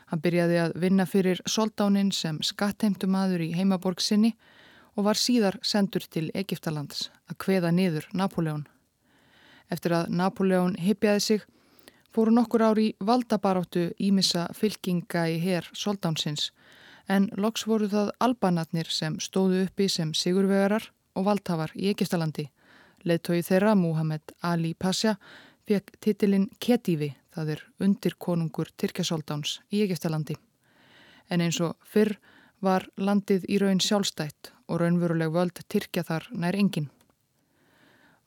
Hann 0.10 0.25
byrjaði 0.25 0.57
að 0.63 0.74
vinna 0.88 1.05
fyrir 1.05 1.45
soldánin 1.45 2.10
sem 2.10 2.41
skattheimtumadur 2.41 3.45
í 3.45 3.51
heimaborg 3.53 4.01
sinni 4.01 4.33
og 4.95 5.07
var 5.07 5.19
síðar 5.19 5.57
sendur 5.63 6.03
til 6.10 6.29
Egiptalands 6.36 7.10
að 7.29 7.39
kveða 7.45 7.71
niður 7.71 8.07
Napoleon. 8.13 8.67
Eftir 9.71 9.95
að 9.95 10.12
Napoleon 10.12 10.75
hypjaði 10.75 11.21
sig 11.25 11.45
fóru 12.12 12.33
nokkur 12.36 12.65
ári 12.67 12.88
valdabaráttu 13.00 13.91
ímissa 14.00 14.50
fylkinga 14.55 15.27
í 15.31 15.38
herr 15.39 15.69
soldánsins 15.74 16.50
en 17.07 17.29
loks 17.38 17.63
voru 17.67 17.88
það 17.91 18.12
albanatnir 18.24 18.89
sem 18.91 19.17
stóðu 19.19 19.65
uppi 19.65 19.88
sem 19.89 20.13
sigurvegarar 20.13 20.91
og 21.15 21.25
valdhafar 21.27 21.74
í 21.75 21.89
Egiptalandi. 21.91 22.50
Leðtói 23.07 23.41
þeirra, 23.43 23.74
Muhammed 23.75 24.36
Ali 24.45 24.74
Pasha, 24.74 25.15
fekk 25.67 25.95
titilinn 26.03 26.50
Ketivi, 26.60 27.10
það 27.33 27.55
er 27.55 27.63
undir 27.81 28.15
konungur 28.19 28.69
Tyrkjasóldáns 28.77 29.60
í 29.71 29.81
Egiptalandi. 29.86 30.38
En 31.31 31.41
eins 31.41 31.60
og 31.63 31.75
fyrr 31.88 32.17
var 32.62 32.88
landið 32.98 33.46
í 33.50 33.60
raun 33.62 33.82
sjálfstætt 33.82 34.53
og 34.70 34.82
raunveruleg 34.82 35.34
völd 35.34 35.62
Tyrkja 35.68 36.03
þar 36.08 36.27
nær 36.32 36.58
engin. 36.58 36.89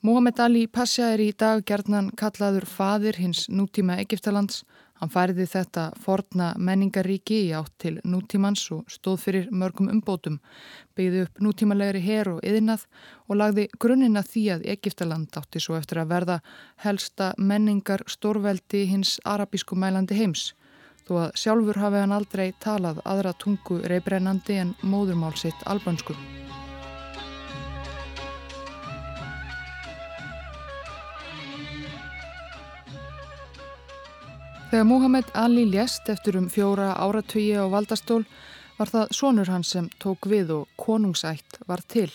Muhammed 0.05 0.41
Ali 0.45 0.67
Pasha 0.69 1.15
er 1.15 1.21
í 1.25 1.31
dag 1.33 1.63
gerðnan 1.65 2.11
kallaður 2.21 2.67
fadir 2.69 3.17
hins 3.17 3.47
nútíma 3.49 3.97
Egiptalands. 4.03 4.59
Hann 5.01 5.09
færiði 5.09 5.47
þetta 5.49 5.85
forna 6.05 6.51
menningaríki 6.61 7.39
í 7.47 7.55
átt 7.57 7.73
til 7.81 7.95
nútímans 8.05 8.67
og 8.77 8.85
stóð 8.93 9.17
fyrir 9.23 9.47
mörgum 9.49 9.89
umbótum, 9.91 10.37
byggði 10.95 11.23
upp 11.25 11.41
nútímalegri 11.47 12.03
her 12.05 12.31
og 12.35 12.45
yðinað 12.45 12.85
og 13.31 13.41
lagði 13.41 13.65
grunnina 13.81 14.23
því 14.29 14.45
að 14.59 14.67
Egiptaland 14.77 15.41
átti 15.41 15.65
svo 15.65 15.79
eftir 15.81 16.03
að 16.03 16.13
verða 16.13 16.39
helsta 16.85 17.33
menningar 17.39 18.05
stórveldi 18.07 18.85
hins 18.93 19.17
arabísku 19.25 19.75
mælandi 19.75 20.21
heims 20.21 20.51
þó 21.05 21.19
að 21.25 21.35
sjálfur 21.37 21.79
hafi 21.83 22.01
hann 22.01 22.15
aldrei 22.17 22.47
talað 22.65 23.03
aðra 23.05 23.35
tungu 23.37 23.81
reybrennandi 23.85 24.57
en 24.63 24.73
móðurmál 24.83 25.35
sitt 25.37 25.67
albansku. 25.69 26.17
Þegar 34.71 34.89
Muhammed 34.91 35.29
Ali 35.39 35.69
lést 35.71 36.09
eftir 36.11 36.35
um 36.41 36.49
fjóra 36.51 36.95
áratögi 36.99 37.53
á 37.55 37.69
valdastól 37.71 38.25
var 38.79 38.91
það 38.91 39.13
sonur 39.15 39.51
hans 39.53 39.71
sem 39.71 39.87
tók 40.03 40.27
við 40.27 40.51
og 40.51 40.69
konungsætt 40.81 41.61
var 41.69 41.85
til. 41.87 42.11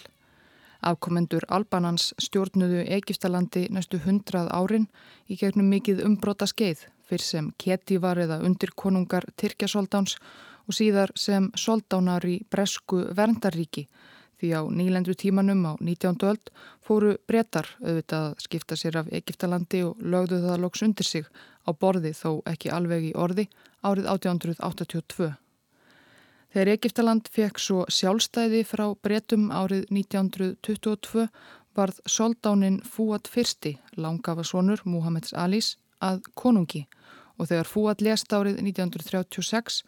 Afkomendur 0.83 1.45
Albanans 1.47 2.13
stjórnuðu 2.19 2.83
Egiptalandi 2.97 3.67
næstu 3.71 4.01
hundrað 4.03 4.49
árin 4.51 4.89
í 5.27 5.37
gegnum 5.39 5.69
mikið 5.71 6.03
umbrota 6.03 6.47
skeið 6.47 6.87
fyrr 7.09 7.25
sem 7.25 7.49
ketívar 7.57 8.21
eða 8.21 8.39
undirkonungar 8.45 9.27
Tyrkjasóldáns 9.35 10.15
og 10.69 10.77
síðar 10.77 11.11
sem 11.17 11.49
sóldánar 11.57 12.25
í 12.29 12.39
Bresku 12.51 13.07
verndaríki 13.17 13.87
því 14.39 14.49
á 14.55 14.61
nýlendu 14.71 15.13
tímanum 15.19 15.65
á 15.67 15.73
19. 15.81 16.15
öld 16.23 16.51
fóru 16.85 17.17
brettar 17.27 17.67
auðvitað 17.83 18.29
að 18.29 18.43
skipta 18.45 18.77
sér 18.79 19.01
af 19.01 19.11
Egiptalandi 19.11 19.83
og 19.83 19.99
lögðu 19.99 20.39
það 20.45 20.61
loks 20.63 20.83
undir 20.85 21.07
sig 21.07 21.27
á 21.67 21.69
borði 21.75 22.13
þó 22.15 22.39
ekki 22.47 22.71
alveg 22.71 23.11
í 23.11 23.13
orði 23.15 23.49
árið 23.83 24.07
1882. 24.13 25.33
Þegar 26.49 26.71
Egiptaland 26.73 27.27
fekk 27.29 27.59
svo 27.61 27.83
sjálfstæði 27.93 28.63
frá 28.65 28.87
brettum 29.03 29.49
árið 29.51 29.85
1922 29.93 31.27
varð 31.77 31.99
soldánin 32.09 32.79
Fúat 32.81 33.29
fyrsti, 33.29 33.77
langafa 33.97 34.43
sonur 34.43 34.81
Muhammeds 34.85 35.35
Alís, 35.37 35.75
að 36.01 36.23
konungi 36.33 36.87
og 37.39 37.47
þegar 37.49 37.71
Fúad 37.71 38.03
lést 38.03 38.33
árið 38.35 38.59
1936 38.61 39.81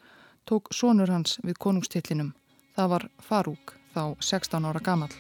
tók 0.48 0.72
sonur 0.74 1.12
hans 1.12 1.38
við 1.44 1.60
konungstillinum. 1.60 2.32
Það 2.76 2.96
var 2.96 3.10
Farúk, 3.20 3.76
þá 3.94 4.16
16 4.24 4.66
ára 4.66 4.82
gamal. 4.82 5.12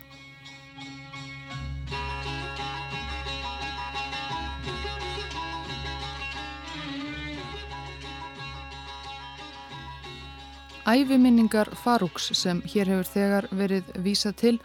Æviminningar 10.91 11.69
Farúks 11.77 12.31
sem 12.33 12.63
hér 12.65 12.89
hefur 12.89 13.07
þegar 13.07 13.45
verið 13.53 13.91
vísað 14.01 14.33
til 14.41 14.55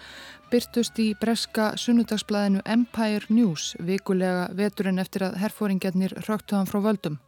byrtust 0.51 0.97
í 1.03 1.11
breska 1.21 1.75
sunnudagsblæðinu 1.77 2.63
Empire 2.65 3.29
News 3.29 3.75
vikulega 3.83 4.47
veturinn 4.57 5.03
eftir 5.03 5.27
að 5.27 5.37
herfóringjarnir 5.43 6.17
röktu 6.29 6.57
hann 6.57 6.71
frá 6.71 6.81
völdum. 6.81 7.19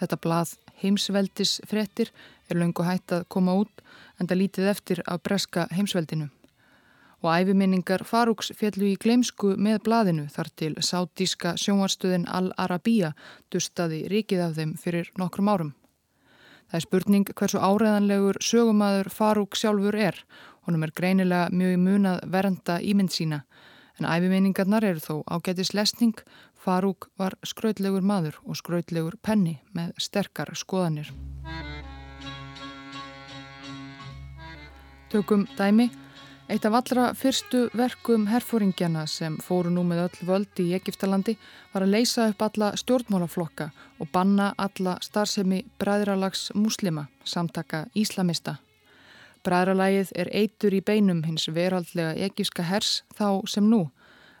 Þetta 0.00 0.20
blað 0.20 0.54
heimsveldis 0.82 1.60
frettir 1.68 2.12
er 2.50 2.60
löngu 2.60 2.86
hægt 2.86 3.12
að 3.12 3.28
koma 3.28 3.54
út 3.62 3.84
en 4.20 4.28
það 4.28 4.40
lítið 4.40 4.70
eftir 4.72 5.02
af 5.06 5.22
breska 5.22 5.68
heimsveldinu. 5.72 6.30
Og 7.24 7.30
æviminningar 7.32 8.04
Farúks 8.04 8.50
fjallu 8.52 8.90
í 8.90 8.98
gleimsku 9.00 9.54
með 9.56 9.78
blaðinu 9.86 10.26
þar 10.32 10.50
til 10.60 10.74
sátíska 10.76 11.54
sjónvarstöðin 11.56 12.26
Al-Arabiya 12.28 13.14
dustaði 13.52 14.02
ríkið 14.12 14.42
af 14.44 14.58
þeim 14.58 14.74
fyrir 14.76 15.08
nokkrum 15.16 15.48
árum. 15.48 15.72
Það 16.68 16.76
er 16.80 16.84
spurning 16.84 17.30
hversu 17.38 17.60
áreðanlegur 17.62 18.40
sögumadur 18.44 19.08
Farúk 19.12 19.56
sjálfur 19.56 19.96
er. 19.96 20.16
Honum 20.66 20.84
er 20.84 20.92
greinilega 20.96 21.48
mjög 21.52 21.80
munað 21.80 22.20
verenda 22.32 22.80
ímynd 22.80 23.12
sína. 23.14 23.44
En 24.00 24.08
æfiminningarnar 24.10 24.84
eru 24.84 25.00
þó 25.00 25.22
ágætis 25.30 25.72
lesning. 25.72 26.16
Farúk 26.64 27.10
var 27.20 27.34
skrautlegur 27.44 28.00
maður 28.00 28.38
og 28.48 28.56
skrautlegur 28.56 29.18
penni 29.20 29.58
með 29.76 29.90
sterkar 30.00 30.54
skoðanir. 30.56 31.10
Tökum 35.12 35.44
dæmi. 35.58 35.90
Eitt 36.48 36.64
af 36.68 36.74
allra 36.76 37.04
fyrstu 37.16 37.66
verkum 37.76 38.26
herfóringjana 38.28 39.06
sem 39.08 39.36
fóru 39.40 39.70
nú 39.72 39.84
með 39.88 40.02
öll 40.02 40.26
völdi 40.28 40.66
í 40.68 40.74
Egiptalandi 40.76 41.36
var 41.72 41.84
að 41.84 41.94
leysa 41.94 42.26
upp 42.32 42.44
alla 42.44 42.70
stjórnmálaflokka 42.80 43.70
og 44.00 44.10
banna 44.12 44.50
alla 44.60 44.98
starfsemi 45.04 45.62
bræðralags 45.80 46.50
muslima, 46.54 47.06
samtaka 47.24 47.86
íslamista. 47.96 48.58
Bræðralagið 49.44 50.12
er 50.16 50.32
eitur 50.32 50.76
í 50.76 50.80
beinum 50.84 51.22
hins 51.24 51.48
veraldlega 51.48 52.16
egíska 52.28 52.64
hers 52.64 53.02
þá 53.16 53.44
sem 53.48 53.68
nú. 53.68 53.86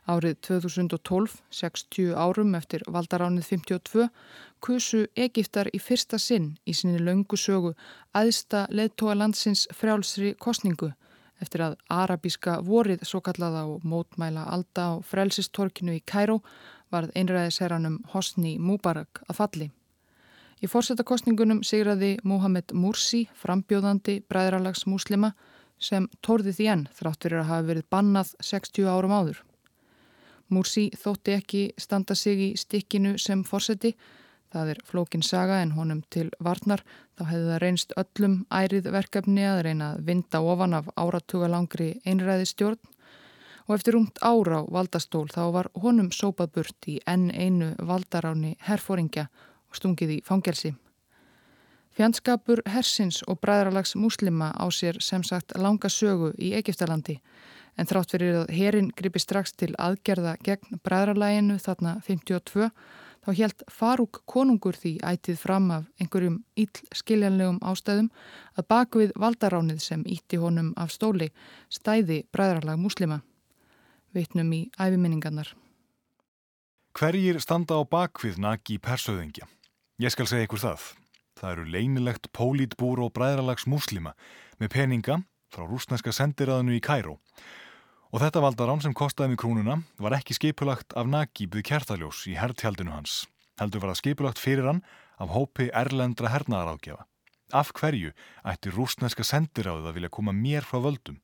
Árið 0.04 0.34
2012, 0.44 1.38
60 1.48 2.10
árum 2.12 2.54
eftir 2.58 2.82
valdaránið 2.92 3.46
52, 3.48 4.08
kusu 4.60 5.06
Egiptar 5.16 5.70
í 5.72 5.80
fyrsta 5.80 6.18
sinn 6.20 6.50
í 6.68 6.74
sinni 6.76 7.00
löngu 7.00 7.38
sögu 7.40 7.72
aðsta 8.12 8.66
leðtóa 8.68 9.14
landsins 9.16 9.64
frjálsri 9.72 10.34
kostningu 10.36 10.90
eftir 11.40 11.64
að 11.64 11.78
arabíska 11.88 12.58
vorið 12.64 13.06
svo 13.08 13.22
kallaða 13.24 13.64
og 13.70 13.86
mótmæla 13.88 14.44
alda 14.56 14.90
á 14.92 14.92
frelsistorkinu 15.08 15.96
í 15.96 16.02
Kæró 16.04 16.40
varð 16.92 17.14
einræðisherranum 17.18 18.02
Hosni 18.12 18.58
Mubarak 18.58 19.22
að 19.28 19.40
falli. 19.40 19.70
Í 20.62 20.68
fórsetakostningunum 20.70 21.64
sigraði 21.66 22.14
Mohamed 22.24 22.72
Mursi, 22.72 23.24
frambjóðandi 23.40 24.20
bræðralags 24.30 24.86
muslima, 24.86 25.34
sem 25.80 26.06
tórði 26.24 26.54
því 26.54 26.70
enn 26.76 26.86
þrátt 26.94 27.26
fyrir 27.26 27.42
að 27.42 27.50
hafa 27.50 27.68
verið 27.72 27.90
bannað 27.92 28.30
60 28.52 28.88
árum 28.88 29.16
áður. 29.16 29.42
Mursi 30.48 30.90
þótti 30.96 31.38
ekki 31.38 31.62
standa 31.78 32.14
sig 32.14 32.40
í 32.40 32.50
stikkinu 32.56 33.16
sem 33.18 33.44
fórseti 33.44 33.94
Það 34.54 34.68
er 34.70 34.78
flókin 34.86 35.22
saga 35.26 35.56
en 35.64 35.72
honum 35.74 36.00
til 36.14 36.28
varnar. 36.46 36.84
Þá 37.18 37.22
hefði 37.26 37.46
það 37.48 37.60
reynst 37.62 37.94
öllum 37.98 38.34
ærið 38.54 38.86
verkefni 38.94 39.42
að 39.50 39.62
reyna 39.66 39.88
að 39.94 40.04
vinda 40.06 40.40
ofan 40.46 40.76
af 40.78 40.90
áratuga 40.94 41.48
langri 41.50 41.88
einræði 42.06 42.46
stjórn 42.46 42.92
og 43.64 43.74
eftir 43.74 43.96
umt 43.98 44.20
ára 44.22 44.60
á 44.62 44.68
valdastól 44.76 45.24
þá 45.32 45.42
var 45.56 45.70
honum 45.82 46.12
sópað 46.14 46.52
burt 46.54 46.86
í 46.86 47.00
enn 47.08 47.32
einu 47.32 47.72
valdaráni 47.82 48.54
herfóringja 48.68 49.26
og 49.26 49.80
stungið 49.80 50.18
í 50.18 50.22
fangelsi. 50.22 50.74
Fjandskapur 51.98 52.62
hersins 52.70 53.24
og 53.26 53.40
bræðralags 53.42 53.96
muslima 53.98 54.52
á 54.54 54.70
sér 54.70 55.00
sem 55.02 55.26
sagt 55.26 55.56
langa 55.58 55.90
sögu 55.90 56.30
í 56.38 56.52
Egiptalandi 56.54 57.18
en 57.76 57.88
þrátt 57.88 58.14
fyrir 58.14 58.36
að 58.42 58.52
herin 58.54 58.90
gripi 58.96 59.22
strax 59.22 59.54
til 59.58 59.72
aðgerða 59.80 60.36
gegn 60.44 60.78
bræðralæginu 60.86 61.58
þarna 61.62 61.96
52 62.06 62.70
þá 63.24 63.30
helt 63.38 63.64
Farúk 63.72 64.20
konungur 64.30 64.76
því 64.76 64.98
ætið 65.06 65.38
fram 65.40 65.70
af 65.74 65.86
einhverjum 66.00 66.40
íll 66.60 66.82
skiljanlegum 66.94 67.60
ástæðum 67.64 68.10
að 68.58 68.68
bakvið 68.70 69.14
valdaránið 69.20 69.80
sem 69.82 70.04
ítti 70.06 70.40
honum 70.40 70.72
af 70.76 70.92
stóli 70.92 71.30
stæði 71.72 72.24
bræðralag 72.34 72.80
muslima. 72.80 73.22
Vitnum 74.14 74.52
í 74.54 74.60
æfiminningarnar. 74.78 75.54
Hverjir 76.94 77.40
standa 77.42 77.80
á 77.80 77.82
bakvið 77.82 78.38
naki 78.38 78.78
persauðingja? 78.78 79.48
Ég 79.98 80.12
skal 80.14 80.28
segja 80.30 80.46
ykkur 80.46 80.62
það. 80.62 80.84
Það 81.34 81.50
eru 81.50 81.64
leinilegt 81.74 82.30
pólítbúr 82.30 83.02
og 83.02 83.14
bræðralags 83.16 83.66
muslima 83.66 84.12
með 84.60 84.70
peninga 84.76 85.18
frá 85.50 85.66
rúsneska 85.66 86.14
sendiræðinu 86.14 86.76
í 86.76 86.82
Kæró 86.82 87.18
Og 88.14 88.20
þetta 88.22 88.44
valdarán 88.44 88.78
sem 88.78 88.92
kostaði 88.94 89.32
með 89.32 89.38
krúnuna 89.42 89.74
var 89.98 90.14
ekki 90.14 90.36
skipulagt 90.36 90.94
af 90.94 91.08
Nagíbið 91.10 91.64
Kjartaljós 91.66 92.20
í 92.30 92.36
herrtjaldinu 92.38 92.92
hans. 92.94 93.24
Heldur 93.58 93.82
var 93.82 93.90
það 93.90 93.98
skipulagt 93.98 94.38
fyrir 94.38 94.68
hann 94.68 94.84
af 95.18 95.32
hópi 95.34 95.66
erlendra 95.74 96.30
hernaðaráðgjafa. 96.30 97.08
Af 97.50 97.72
hverju 97.74 98.12
ætti 98.46 98.70
rúsneska 98.70 99.26
sendiráðið 99.26 99.88
að 99.90 99.98
vilja 99.98 100.12
koma 100.14 100.30
mér 100.30 100.62
frá 100.62 100.78
völdum? 100.84 101.16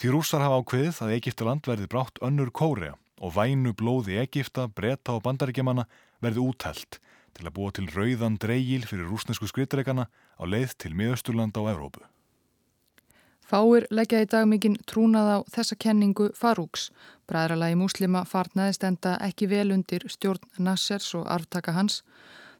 Því 0.00 0.14
rússar 0.14 0.40
hafa 0.40 0.62
ákveðið 0.62 1.02
að 1.04 1.12
Egiptaland 1.18 1.68
verði 1.68 1.90
brátt 1.92 2.22
önnur 2.24 2.48
kórea 2.48 2.94
og 3.20 3.34
vænu 3.36 3.74
blóði 3.76 4.16
Egipta, 4.22 4.70
bretta 4.72 5.18
og 5.18 5.26
bandaríkjamanna 5.26 5.84
verði 6.24 6.46
úthelt 6.46 6.96
til 7.36 7.44
að 7.44 7.56
búa 7.60 7.76
til 7.76 7.84
rauðan 7.92 8.40
dreigil 8.40 8.88
fyrir 8.88 9.04
rúsnesku 9.04 9.52
skritreikana 9.52 10.08
á 10.08 10.42
leið 10.48 10.78
til 10.80 10.94
miðausturlanda 10.96 11.60
á 11.60 11.76
Evrópu. 11.76 12.00
Fáir 13.50 13.88
leggja 13.90 14.20
í 14.22 14.26
dag 14.30 14.44
mikinn 14.46 14.76
trúnað 14.86 15.28
á 15.34 15.38
þessa 15.50 15.74
kenningu 15.82 16.28
Farúks. 16.38 16.84
Bræðralagi 17.26 17.74
múslima 17.80 18.20
farnaðist 18.22 18.84
enda 18.86 19.16
ekki 19.26 19.48
vel 19.50 19.72
undir 19.74 20.04
stjórn 20.06 20.62
Nassers 20.62 21.08
og 21.18 21.24
arftaka 21.26 21.74
hans, 21.74 22.04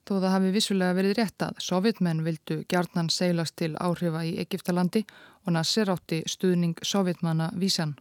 þó 0.02 0.16
það 0.16 0.32
hafi 0.34 0.50
vissulega 0.56 0.96
verið 0.98 1.14
rétt 1.20 1.44
að 1.46 1.60
sovjetmenn 1.62 2.24
vildu 2.26 2.56
gjarnan 2.66 3.10
seilast 3.14 3.54
til 3.62 3.76
áhrifa 3.78 4.24
í 4.26 4.34
Egiptalandi 4.42 5.04
og 5.46 5.54
Nasser 5.54 5.92
átti 5.94 6.24
stuðning 6.26 6.82
sovjetmanna 6.82 7.52
vísan. 7.54 7.94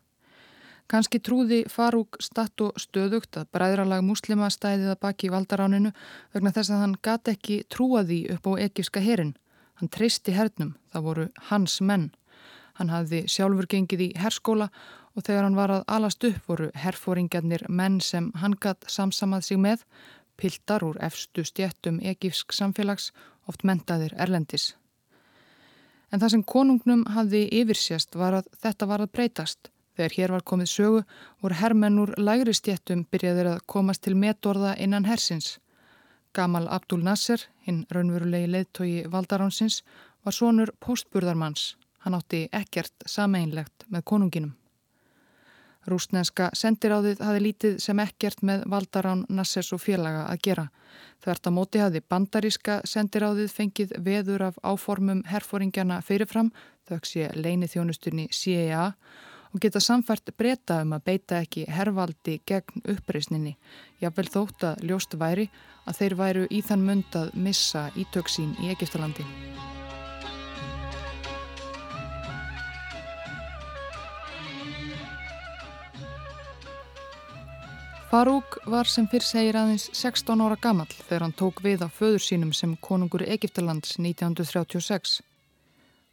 Kanski 0.89 1.21
trúði 1.21 1.67
Farúk 1.69 2.17
statt 2.25 2.57
og 2.65 2.81
stöðugt 2.81 3.37
að 3.37 3.51
bræðralag 3.53 4.01
múslima 4.01 4.49
stæðið 4.49 4.95
að 4.95 5.03
baki 5.05 5.29
valdaráninu 5.29 5.93
vegna 6.33 6.55
þess 6.57 6.73
að 6.73 6.87
hann 6.87 6.97
gati 7.05 7.37
ekki 7.37 7.63
trúaði 7.69 8.23
upp 8.33 8.49
á 8.49 8.65
egipska 8.65 9.05
herin. 9.05 9.35
Hann 9.77 9.93
treysti 9.93 10.33
hernum, 10.33 10.73
það 10.89 11.05
voru 11.05 11.27
hans 11.51 11.77
menn. 11.85 12.09
Hann 12.79 12.93
hafði 12.93 13.25
sjálfur 13.27 13.67
gengið 13.67 14.01
í 14.05 14.09
herskóla 14.15 14.69
og 15.11 15.25
þegar 15.27 15.45
hann 15.45 15.57
var 15.57 15.71
að 15.73 15.81
alast 15.91 16.23
upp 16.23 16.45
voru 16.47 16.69
herfóringjarnir 16.79 17.65
menn 17.67 17.97
sem 17.99 18.29
hann 18.39 18.55
gatt 18.55 18.85
samsamað 18.87 19.47
sig 19.49 19.59
með, 19.59 19.81
piltar 20.39 20.85
úr 20.87 20.99
efstu 21.03 21.43
stjettum 21.43 21.97
egífsk 21.99 22.55
samfélags, 22.55 23.09
oft 23.51 23.65
mentaðir 23.67 24.15
erlendis. 24.15 24.69
En 26.09 26.21
það 26.21 26.31
sem 26.33 26.45
konungnum 26.53 27.03
hafði 27.11 27.41
yfirsjast 27.59 28.15
var 28.15 28.39
að 28.39 28.47
þetta 28.63 28.87
var 28.87 29.03
að 29.03 29.11
breytast. 29.17 29.69
Þegar 29.99 30.15
hér 30.15 30.33
var 30.37 30.45
komið 30.47 30.71
sögu 30.71 31.01
voru 31.43 31.59
herrmennur 31.59 32.13
lægri 32.15 32.53
stjettum 32.55 33.03
byrjaðir 33.11 33.51
að 33.57 33.65
komast 33.67 34.05
til 34.05 34.15
metorða 34.15 34.77
innan 34.79 35.09
hersins. 35.09 35.57
Gamal 36.31 36.69
Abdul 36.71 37.03
Nasser, 37.03 37.43
hinn 37.67 37.83
raunverulegi 37.91 38.47
leðtogi 38.55 39.03
Valdaránsins, 39.11 39.81
var 40.23 40.37
sonur 40.39 40.71
postburðarmanns 40.79 41.73
Hann 42.05 42.15
átti 42.15 42.47
ekkert 42.55 43.05
sameinlegt 43.05 43.87
með 43.91 44.05
konunginum. 44.11 44.55
Rúsnenska 45.89 46.49
sendiráðið 46.57 47.21
hafi 47.23 47.41
lítið 47.41 47.77
sem 47.81 47.99
ekkert 48.03 48.43
með 48.45 48.65
valdarán 48.69 49.23
Nassers 49.31 49.71
og 49.73 49.81
félaga 49.81 50.25
að 50.27 50.43
gera. 50.47 50.65
Þvert 51.23 51.47
að 51.47 51.55
móti 51.55 51.81
hafi 51.81 52.01
bandaríska 52.03 52.81
sendiráðið 52.87 53.53
fengið 53.55 53.95
veður 54.05 54.45
af 54.49 54.59
áformum 54.63 55.23
herfóringjana 55.29 56.01
fyrirfram, 56.05 56.51
þauks 56.89 57.15
ég 57.15 57.35
leini 57.39 57.69
þjónustunni 57.71 58.27
CIA 58.35 58.91
og 59.49 59.63
geta 59.63 59.81
samfært 59.81 60.33
breyta 60.37 60.81
um 60.83 60.93
að 60.97 61.05
beita 61.09 61.41
ekki 61.41 61.65
hervaldi 61.71 62.39
gegn 62.45 62.85
uppreysninni. 62.93 63.55
Jável 64.03 64.27
þótt 64.29 64.67
að 64.73 64.85
ljóst 64.91 65.17
væri 65.17 65.49
að 65.87 66.03
þeir 66.03 66.19
væru 66.21 66.47
í 66.51 66.61
þann 66.61 66.85
mund 66.85 67.17
að 67.17 67.33
missa 67.33 67.89
ítöksín 67.97 68.53
í 68.61 68.69
Egiptalandi. 68.75 69.25
Farúk 78.09 78.55
var 78.65 78.87
sem 78.89 79.05
fyrr 79.05 79.21
segir 79.21 79.53
aðeins 79.59 79.83
16 79.93 80.41
ára 80.41 80.55
gammal 80.57 80.87
þegar 80.89 81.27
hann 81.27 81.33
tók 81.37 81.59
við 81.61 81.83
af 81.85 81.93
föður 81.93 82.23
sínum 82.25 82.53
sem 82.57 82.71
konungur 82.81 83.21
Egiptalands 83.21 83.99
1936. 84.01 85.19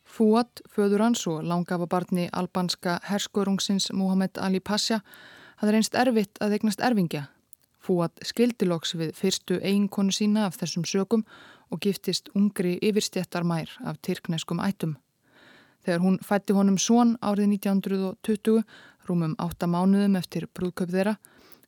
Fúat, 0.05 0.61
föður 0.69 1.07
hans 1.07 1.23
og 1.25 1.47
langafa 1.49 1.87
barni 1.89 2.27
albanska 2.37 2.99
herskörungsins 3.09 3.89
Muhammed 3.97 4.37
Ali 4.37 4.61
Pasha 4.61 4.99
hafði 5.63 5.73
reynst 5.73 5.97
erfitt 5.97 6.37
að 6.45 6.59
eignast 6.59 6.83
erfingja. 6.85 7.23
Fúat 7.81 8.21
skildiloks 8.21 8.93
við 9.01 9.15
fyrstu 9.17 9.57
eiginkonu 9.63 10.13
sína 10.13 10.45
af 10.51 10.59
þessum 10.61 10.85
sökum 10.85 11.25
og 11.73 11.81
giftist 11.81 12.29
ungri 12.37 12.75
yfirstjættar 12.85 13.49
mær 13.49 13.73
af 13.89 14.03
tyrkneskum 14.05 14.61
ættum. 14.61 14.99
Þegar 15.81 16.05
hún 16.05 16.21
fætti 16.21 16.53
honum 16.53 16.77
svon 16.77 17.17
árið 17.25 17.57
1920, 17.57 18.61
rúmum 19.09 19.33
átta 19.41 19.65
mánuðum 19.65 20.21
eftir 20.21 20.45
brúðköp 20.53 20.93
þeirra, 20.93 21.17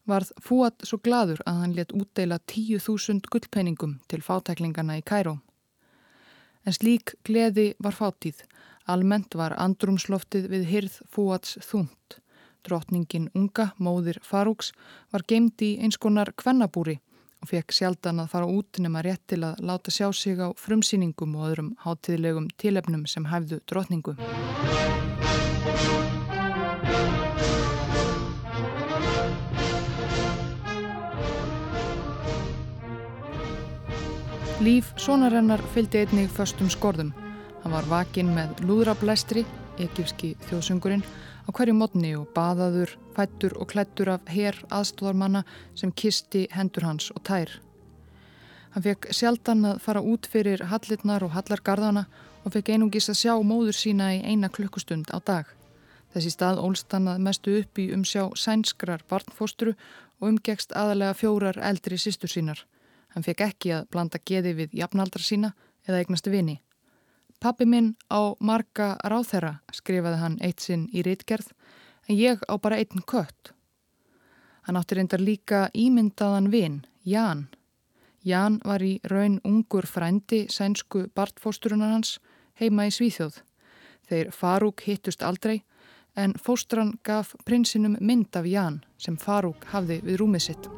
varð 0.09 0.33
Fúat 0.42 0.85
svo 0.87 0.99
gladur 1.05 1.40
að 1.47 1.61
hann 1.62 1.75
let 1.77 1.92
útdeila 1.97 2.40
10.000 2.51 3.29
gullpenningum 3.33 3.99
til 4.09 4.23
fátæklingana 4.25 4.99
í 4.99 5.05
Kæró. 5.05 5.38
En 6.66 6.77
slík 6.77 7.14
gleði 7.25 7.73
var 7.79 7.97
fátíð. 7.97 8.42
Almennt 8.88 9.37
var 9.37 9.55
andrumsloftið 9.61 10.49
við 10.53 10.64
hyrð 10.73 11.01
Fúats 11.12 11.59
þúnt. 11.64 12.18
Drotningin 12.66 13.29
unga, 13.37 13.71
móðir 13.79 14.18
Farúks, 14.25 14.73
var 15.12 15.25
gemd 15.29 15.62
í 15.64 15.77
eins 15.81 16.01
konar 16.01 16.33
kvennabúri 16.37 16.99
og 17.38 17.53
fekk 17.53 17.75
sjaldan 17.75 18.23
að 18.23 18.33
fara 18.33 18.49
út 18.51 18.81
nema 18.83 19.03
rétt 19.07 19.23
til 19.31 19.44
að 19.47 19.62
láta 19.62 19.94
sjá 19.94 20.09
sig 20.12 20.40
á 20.42 20.51
frumsýningum 20.59 21.37
og 21.38 21.53
öðrum 21.53 21.75
hátíðlegum 21.85 22.51
tilefnum 22.59 23.07
sem 23.07 23.29
hæfðu 23.31 23.62
drotningu. 23.71 24.18
Líf 34.59 34.88
sonarennar 34.99 35.61
fylgdi 35.71 36.01
einnig 36.03 36.33
föstum 36.35 36.66
skorðum. 36.66 37.12
Hann 37.62 37.71
var 37.71 37.87
vakinn 37.87 38.33
með 38.35 38.59
lúðrablæstri, 38.66 39.44
ekifski 39.79 40.33
þjóðsungurinn, 40.49 41.05
á 41.47 41.49
hverju 41.55 41.77
modni 41.79 42.11
og 42.18 42.33
baðaður, 42.35 42.97
fættur 43.14 43.53
og 43.55 43.68
klættur 43.71 44.09
af 44.16 44.25
herr 44.27 44.57
aðstóðarmanna 44.75 45.44
sem 45.79 45.92
kisti 45.94 46.49
hendur 46.51 46.88
hans 46.88 47.12
og 47.14 47.23
tær. 47.29 47.53
Hann 48.75 48.83
fekk 48.83 49.07
sjaldan 49.14 49.62
að 49.68 49.79
fara 49.85 50.03
út 50.03 50.27
fyrir 50.27 50.64
hallirnar 50.73 51.23
og 51.29 51.37
hallargarðana 51.37 52.09
og 52.42 52.57
fekk 52.57 52.73
einungis 52.75 53.07
að 53.12 53.21
sjá 53.21 53.37
móður 53.38 53.79
sína 53.79 54.09
í 54.16 54.25
eina 54.27 54.51
klukkustund 54.51 55.12
á 55.14 55.23
dag. 55.23 55.47
Þessi 56.16 56.33
stað 56.35 56.59
ólst 56.64 56.90
hann 56.90 57.07
að 57.07 57.23
mestu 57.29 57.55
upp 57.61 57.79
í 57.79 57.92
umsjá 57.94 58.27
sænskrar 58.35 59.07
barnfósturu 59.07 59.77
og 60.18 60.29
umgekst 60.33 60.75
aðalega 60.75 61.14
fjórar 61.14 61.62
eldri 61.62 61.94
sístur 61.94 62.35
sínar. 62.35 62.64
Hann 63.18 63.24
fekk 63.26 63.40
ekki 63.48 63.70
að 63.74 63.87
blanda 63.90 64.18
geði 64.22 64.52
við 64.54 64.74
jafnaldra 64.78 65.24
sína 65.26 65.48
eða 65.88 66.04
eignast 66.04 66.28
vini. 66.31 66.61
Pappi 67.42 67.66
minn 67.66 67.96
á 68.14 68.38
marga 68.38 68.92
ráþherra, 69.02 69.57
skrifaði 69.74 70.20
hann 70.20 70.37
eitt 70.38 70.62
sinn 70.62 70.85
í 70.94 71.02
reitgerð, 71.02 71.48
en 72.07 72.14
ég 72.14 72.44
á 72.46 72.54
bara 72.62 72.78
einn 72.78 73.02
kött. 73.11 73.50
Hann 74.62 74.78
átti 74.78 74.94
reyndar 74.94 75.18
líka 75.18 75.64
ímyndaðan 75.74 76.46
vin, 76.54 76.76
Ján. 77.02 77.48
Ján 78.22 78.61
var 78.62 78.87
í 78.87 79.00
raun 79.11 79.40
ungur 79.42 79.90
frændi 79.90 80.44
sænsku 80.46 81.09
bartfósturunar 81.11 81.96
hans 81.96 82.20
heima 82.62 82.87
í 82.87 82.94
Svíþjóð. 82.94 83.40
Þeir 84.07 84.31
Farúk 84.31 84.87
hittust 84.87 85.26
aldrei, 85.26 85.64
en 86.14 86.38
fóstran 86.38 86.94
gaf 87.02 87.35
prinsinum 87.42 87.98
mynd 87.98 88.31
af 88.38 88.46
Ján 88.46 88.85
sem 88.94 89.18
Farúk 89.18 89.66
hafði 89.74 90.04
við 90.07 90.22
rúmið 90.22 90.52
sitt. 90.52 90.70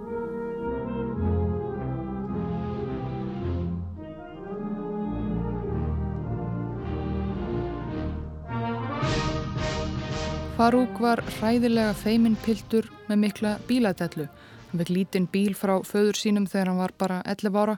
Farúk 10.60 10.98
var 11.00 11.22
hræðilega 11.38 11.94
feiminnpiltur 11.96 12.84
með 13.08 13.18
mikla 13.22 13.50
bíladellu. 13.64 14.26
Hann 14.68 14.80
vekk 14.82 14.90
lítinn 14.92 15.28
bíl 15.32 15.54
frá 15.56 15.78
föður 15.88 16.18
sínum 16.20 16.44
þegar 16.44 16.68
hann 16.68 16.82
var 16.82 16.92
bara 17.00 17.22
11 17.32 17.56
ára 17.56 17.76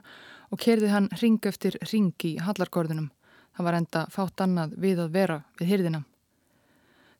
og 0.51 0.59
kerði 0.59 0.89
hann 0.91 1.07
ring 1.21 1.47
eftir 1.47 1.77
ring 1.93 2.25
í 2.27 2.33
hallargörðunum. 2.43 3.07
Það 3.55 3.69
var 3.69 3.77
enda 3.79 4.01
fátt 4.11 4.43
annað 4.43 4.75
við 4.83 4.99
að 4.99 5.15
vera 5.15 5.39
við 5.61 5.71
hyrðina. 5.71 6.03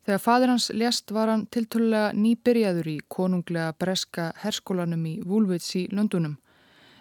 Þegar 0.03 0.23
fadir 0.25 0.51
hans 0.51 0.67
lést 0.75 1.15
var 1.15 1.31
hann 1.31 1.47
tiltölulega 1.47 2.11
nýbyrjaður 2.11 2.91
í 2.91 2.99
konunglega 3.07 3.71
breska 3.79 4.33
herskólanum 4.43 5.07
í 5.07 5.17
Woolwich 5.23 5.71
í 5.79 5.87
Lundunum. 5.95 6.41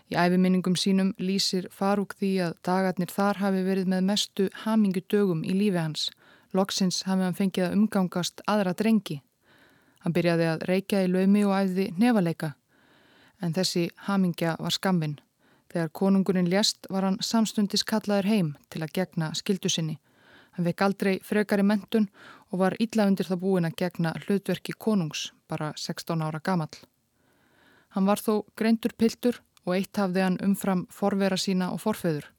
Í 0.06 0.14
æfiminningum 0.14 0.78
sínum 0.78 1.16
lýsir 1.18 1.66
Farúk 1.74 2.14
því 2.14 2.36
að 2.46 2.58
dagarnir 2.62 3.10
þar 3.10 3.42
hafi 3.42 3.66
verið 3.66 3.90
með 3.90 4.10
mestu 4.14 4.50
hamingu 4.62 5.02
dögum 5.10 5.42
í 5.42 5.50
lífi 5.50 5.82
hans. 5.82 6.12
Loksins 6.52 7.02
hafði 7.08 7.24
hann 7.24 7.36
fengið 7.38 7.66
að 7.66 7.76
umgangast 7.78 8.42
aðra 8.46 8.74
drengi. 8.76 9.22
Hann 10.04 10.12
byrjaði 10.12 10.48
að 10.50 10.64
reykja 10.68 11.02
í 11.04 11.10
laumi 11.10 11.44
og 11.46 11.54
æði 11.56 11.86
nefaleika. 11.98 12.54
En 13.40 13.54
þessi 13.56 13.88
hamingja 14.06 14.56
var 14.60 14.74
skamminn. 14.74 15.18
Þegar 15.72 15.92
konungurinn 15.96 16.50
lést 16.52 16.86
var 16.90 17.06
hann 17.06 17.20
samstundis 17.24 17.84
kallaður 17.88 18.28
heim 18.28 18.54
til 18.68 18.82
að 18.84 18.92
gegna 18.98 19.30
skildu 19.38 19.70
sinni. 19.72 19.98
Hann 20.52 20.66
vekk 20.68 20.82
aldrei 20.84 21.14
frekari 21.24 21.64
mentun 21.64 22.10
og 22.50 22.58
var 22.60 22.76
illa 22.78 23.06
undir 23.08 23.28
það 23.28 23.40
búin 23.44 23.68
að 23.68 23.78
gegna 23.80 24.12
hlutverki 24.26 24.74
konungs, 24.76 25.30
bara 25.48 25.72
16 25.76 26.20
ára 26.20 26.42
gamall. 26.44 26.76
Hann 27.96 28.06
var 28.08 28.20
þó 28.20 28.44
greintur 28.56 28.92
piltur 28.92 29.40
og 29.64 29.76
eitt 29.78 29.96
hafði 29.96 30.26
hann 30.26 30.38
umfram 30.44 30.86
forvera 30.90 31.36
sína 31.40 31.70
og 31.72 31.80
forfeður. 31.80 32.31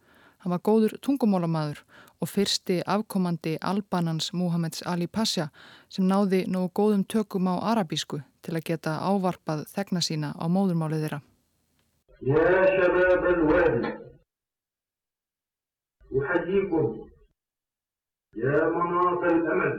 Hann 0.43 0.51
var 0.51 0.59
góður 0.59 0.97
tungumálamadur 0.99 1.79
og 2.19 2.27
fyrsti 2.27 2.81
afkomandi 2.83 3.53
Albanans 3.63 4.33
Muhammeds 4.35 4.83
Ali 4.83 5.07
Pasha 5.07 5.45
sem 5.87 6.03
náði 6.03 6.43
nógu 6.51 6.71
góðum 6.79 7.05
tökum 7.07 7.47
á 7.47 7.55
arabísku 7.71 8.19
til 8.43 8.57
að 8.59 8.65
geta 8.67 8.97
ávarpað 9.07 9.63
þegna 9.71 10.01
sína 10.03 10.33
á 10.35 10.45
móðurmáli 10.51 10.99
þeirra. 10.99 11.21
Ég 12.23 12.35
er 18.43 18.67
mann 18.73 18.99
að 18.99 19.15
það 19.23 19.31
er 19.31 19.47
emel 19.53 19.75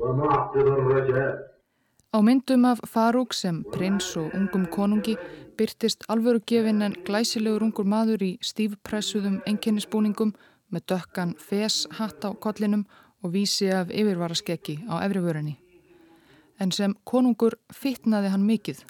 og 0.00 0.16
maður 0.22 0.64
er 0.64 0.72
að 0.72 0.88
ræða 0.88 1.24
Á 2.14 2.22
myndum 2.22 2.64
af 2.64 2.78
Farúk 2.86 3.34
sem 3.34 3.64
prins 3.72 4.16
og 4.16 4.30
ungum 4.38 4.66
konungi 4.66 5.16
byrtist 5.58 6.04
alvörugefin 6.08 6.82
en 6.82 6.94
glæsilegur 7.06 7.64
ungur 7.66 7.84
maður 7.84 8.22
í 8.22 8.28
stífpressuðum 8.38 9.40
enkennisbúningum 9.50 10.30
með 10.70 10.84
dökkan 10.92 11.32
fes 11.48 11.88
hatt 11.98 12.22
á 12.22 12.30
kollinum 12.38 12.86
og 13.22 13.34
vísi 13.34 13.66
af 13.74 13.90
yfirvaraskeggi 13.90 14.76
á 14.86 15.02
efrivörunni. 15.02 15.56
En 16.60 16.70
sem 16.70 16.94
konungur 17.04 17.58
fittnaði 17.74 18.30
hann 18.30 18.46
mikið. 18.46 18.86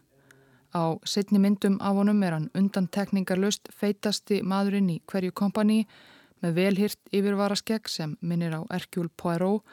Á 0.77 1.01
setni 1.09 1.41
myndum 1.41 1.81
af 1.81 1.97
honum 1.97 2.23
er 2.23 2.37
hann 2.37 2.51
undantekningarlöst 2.55 3.73
feitasti 3.73 4.43
maðurinn 4.43 4.91
í 4.91 5.01
hverju 5.09 5.33
kompani 5.33 5.87
með 6.43 6.61
velhirt 6.61 7.01
yfirvaraskegg 7.09 7.89
sem 7.89 8.19
minnir 8.21 8.53
á 8.53 8.61
Erkjúl 8.69 9.09
Poirot 9.17 9.65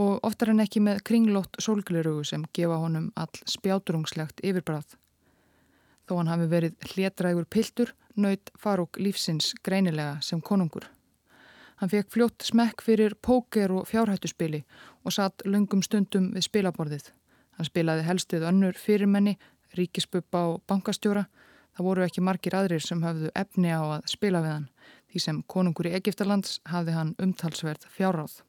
og 0.00 0.24
oftar 0.24 0.52
en 0.52 0.62
ekki 0.64 0.80
með 0.84 1.02
kringlótt 1.04 1.58
sólglirugu 1.60 2.24
sem 2.24 2.46
gefa 2.56 2.78
honum 2.80 3.10
all 3.20 3.42
spjáturungslegt 3.48 4.40
yfirbráð. 4.46 4.96
Þó 6.08 6.16
hann 6.18 6.30
hafi 6.32 6.48
verið 6.50 6.88
hlétrægur 6.92 7.46
piltur, 7.46 7.92
naut 8.16 8.50
Farúk 8.58 8.98
lífsins 8.98 9.52
greinilega 9.66 10.18
sem 10.24 10.40
konungur. 10.40 10.88
Hann 11.80 11.92
fekk 11.92 12.10
fljótt 12.12 12.44
smekk 12.44 12.82
fyrir 12.84 13.14
póker 13.24 13.72
og 13.72 13.86
fjárhættuspili 13.88 14.64
og 15.04 15.14
satt 15.16 15.44
lungum 15.46 15.84
stundum 15.84 16.32
við 16.34 16.48
spilaborðið. 16.48 17.06
Hann 17.56 17.68
spilaði 17.68 18.04
helstuð 18.08 18.44
önnur 18.50 18.76
fyrirmenni, 18.76 19.38
ríkisbuppa 19.76 20.44
og 20.50 20.60
bankastjóra. 20.68 21.26
Það 21.76 21.86
voru 21.86 22.04
ekki 22.04 22.24
margir 22.24 22.56
aðrir 22.58 22.84
sem 22.84 23.00
hafðu 23.04 23.32
efni 23.38 23.72
á 23.72 23.80
að 23.80 24.12
spila 24.12 24.42
við 24.44 24.56
hann, 24.56 24.68
því 25.12 25.24
sem 25.24 25.42
konungur 25.46 25.88
í 25.88 25.96
Egiptalands 25.96 26.60
hafði 26.68 26.96
hann 26.98 27.16
umtalsverð 27.22 27.88
fjárráð. 27.94 28.40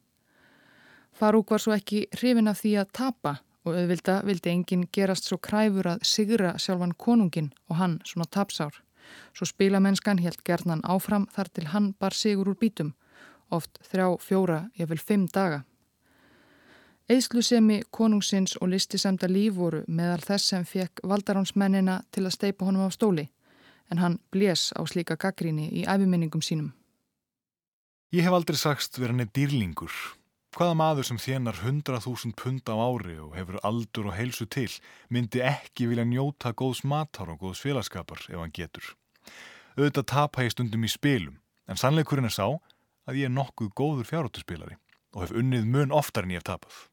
Farúk 1.21 1.51
var 1.53 1.61
svo 1.61 1.75
ekki 1.75 2.07
hrifin 2.15 2.49
af 2.49 2.63
því 2.63 2.69
að 2.81 2.93
tapa 2.97 3.31
og 3.61 3.75
auðvilda 3.77 4.13
vildi 4.25 4.49
enginn 4.49 4.87
gerast 4.89 5.27
svo 5.29 5.37
kræfur 5.37 5.91
að 5.91 6.05
sigra 6.09 6.55
sjálfan 6.57 6.95
konungin 6.97 7.51
og 7.69 7.75
hann 7.77 7.99
svona 8.09 8.25
tapsár. 8.25 8.73
Svo 9.37 9.45
spilamennskan 9.45 10.17
helt 10.23 10.41
gerðnan 10.47 10.81
áfram 10.81 11.27
þar 11.35 11.51
til 11.53 11.67
hann 11.69 11.91
bar 11.99 12.17
sigur 12.17 12.49
úr 12.49 12.57
bítum, 12.57 12.95
oft 13.53 13.77
þrjá, 13.91 14.07
fjóra, 14.17 14.57
ég 14.81 14.89
vil 14.89 14.97
fimm 14.97 15.27
daga. 15.27 15.59
Eðslusemi 17.05 17.83
konungsins 17.93 18.55
og 18.57 18.71
listisemda 18.71 19.29
líf 19.29 19.59
voru 19.59 19.83
meðal 19.87 20.23
þess 20.25 20.55
sem 20.55 20.65
fekk 20.65 21.03
valdaránsmennina 21.05 21.99
til 22.09 22.23
að 22.25 22.33
steipa 22.37 22.65
honum 22.65 22.87
á 22.87 22.89
stóli, 22.89 23.27
en 23.93 24.01
hann 24.01 24.17
blés 24.33 24.71
á 24.73 24.81
slíka 24.89 25.19
gaggríni 25.21 25.69
í 25.69 25.85
æfiminningum 25.85 26.41
sínum. 26.41 26.73
Ég 28.09 28.25
hef 28.25 28.33
aldrei 28.33 28.57
sagst 28.57 28.97
verið 28.97 29.13
hann 29.13 29.25
er 29.27 29.31
dýrlingur 29.37 29.99
Hvaða 30.51 30.75
maður 30.75 31.07
sem 31.07 31.19
þjenar 31.21 31.61
100.000 31.63 32.33
pund 32.35 32.67
á 32.67 32.75
ári 32.75 33.13
og 33.23 33.37
hefur 33.37 33.61
aldur 33.63 34.09
og 34.09 34.17
heilsu 34.17 34.49
til 34.51 34.67
myndi 35.07 35.39
ekki 35.47 35.87
vilja 35.87 36.03
njóta 36.03 36.51
góðs 36.51 36.83
matar 36.83 37.31
og 37.31 37.45
góðs 37.45 37.61
félagskapar 37.63 38.25
ef 38.27 38.35
hann 38.35 38.51
getur. 38.51 38.83
Auðvitað 39.79 40.09
tapa 40.11 40.43
ég 40.43 40.51
stundum 40.51 40.83
í 40.83 40.91
spilum 40.91 41.39
en 41.71 41.79
sannleikurinn 41.79 42.27
er 42.27 42.35
sá 42.35 42.49
að 43.07 43.21
ég 43.21 43.29
er 43.29 43.35
nokkuð 43.37 43.71
góður 43.79 44.09
fjárhóttuspilari 44.11 44.75
og 45.15 45.23
hef 45.23 45.31
unnið 45.39 45.71
mun 45.71 45.95
oftar 45.95 46.27
en 46.27 46.35
ég 46.35 46.43
hef 46.43 46.49
tapað. 46.51 46.90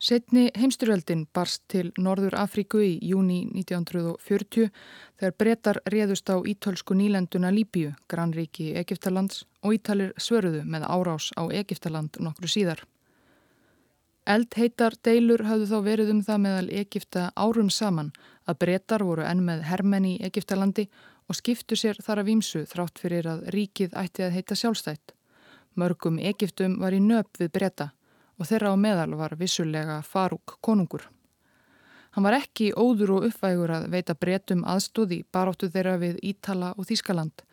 Setni 0.00 0.46
heimsturöldin 0.56 1.26
barst 1.36 1.66
til 1.68 1.90
Norður 2.00 2.32
Afríku 2.40 2.78
í 2.80 2.94
júni 3.04 3.42
1940 3.52 4.70
þegar 5.20 5.34
brettar 5.42 5.80
réðust 5.92 6.32
á 6.32 6.40
ítölsku 6.40 6.96
nýlenduna 6.96 7.50
Líbíu, 7.52 7.90
grannríki 8.08 8.70
Egiptalands 8.80 9.42
og 9.60 9.76
ítalir 9.76 10.14
svöruðu 10.16 10.62
með 10.64 10.88
árás 10.88 11.28
á 11.36 11.44
Egiptaland 11.52 12.16
nokkru 12.16 12.48
síðar. 12.48 12.80
Eldheitar 14.24 14.96
deilur 15.04 15.44
hafðu 15.44 15.68
þá 15.68 15.78
verið 15.90 16.14
um 16.16 16.24
það 16.24 16.42
meðal 16.46 16.72
Egipta 16.80 17.28
árum 17.36 17.68
saman 17.68 18.10
að 18.48 18.60
brettar 18.64 19.04
voru 19.04 19.28
enn 19.28 19.44
með 19.44 19.68
hermenn 19.68 20.08
í 20.14 20.16
Egiptalandi 20.24 20.88
og 21.28 21.36
skiptu 21.36 21.76
sér 21.76 22.00
þar 22.00 22.24
af 22.24 22.34
ímsu 22.38 22.64
þrátt 22.72 23.04
fyrir 23.04 23.28
að 23.28 23.48
ríkið 23.52 23.92
ætti 23.92 24.24
að 24.24 24.36
heita 24.38 24.56
sjálfstætt. 24.56 25.12
Mörgum 25.76 26.16
Egiptum 26.16 26.80
var 26.80 26.96
í 26.96 27.04
nöp 27.04 27.36
við 27.36 27.52
bretta 27.52 27.92
og 28.40 28.48
þeirra 28.48 28.72
á 28.72 28.76
meðal 28.80 29.14
var 29.20 29.36
vissulega 29.36 30.00
Farúk 30.02 30.56
konungur. 30.64 31.04
Hann 32.16 32.26
var 32.26 32.40
ekki 32.40 32.72
óður 32.74 33.18
og 33.18 33.28
uppvægur 33.28 33.70
að 33.70 33.86
veita 33.92 34.16
breytum 34.18 34.64
aðstóði 34.66 35.20
baráttu 35.30 35.68
þeirra 35.70 35.98
við 36.00 36.18
Ítala 36.32 36.72
og 36.74 36.88
Þískaland. 36.88 37.44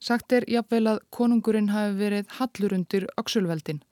Sagt 0.00 0.32
er 0.32 0.46
jafnvel 0.48 0.86
að 0.94 1.02
konungurinn 1.12 1.72
hafi 1.74 1.98
verið 1.98 2.30
hallur 2.38 2.72
undir 2.72 3.04
Öksulveldin, 3.20 3.82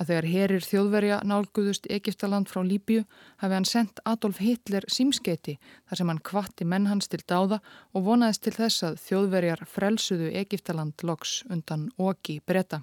að 0.00 0.08
þegar 0.08 0.26
herir 0.32 0.64
þjóðverja 0.66 1.18
nálguðust 1.30 1.86
Egiptaland 1.86 2.50
frá 2.50 2.64
Líbju 2.66 3.04
hafi 3.42 3.54
hann 3.54 3.68
sendt 3.68 4.02
Adolf 4.04 4.40
Hitler 4.42 4.82
símskeiti 4.90 5.54
þar 5.60 6.00
sem 6.00 6.10
hann 6.10 6.22
kvatti 6.30 6.66
menn 6.66 6.88
hans 6.90 7.06
til 7.12 7.22
dáða 7.22 7.60
og 7.94 8.08
vonaðist 8.08 8.42
til 8.48 8.56
þess 8.56 8.88
að 8.88 8.98
þjóðverjar 9.04 9.62
frelsuðu 9.70 10.32
Egiptaland 10.42 11.06
loks 11.06 11.44
undan 11.46 11.92
oki 11.94 12.40
breyta. 12.42 12.82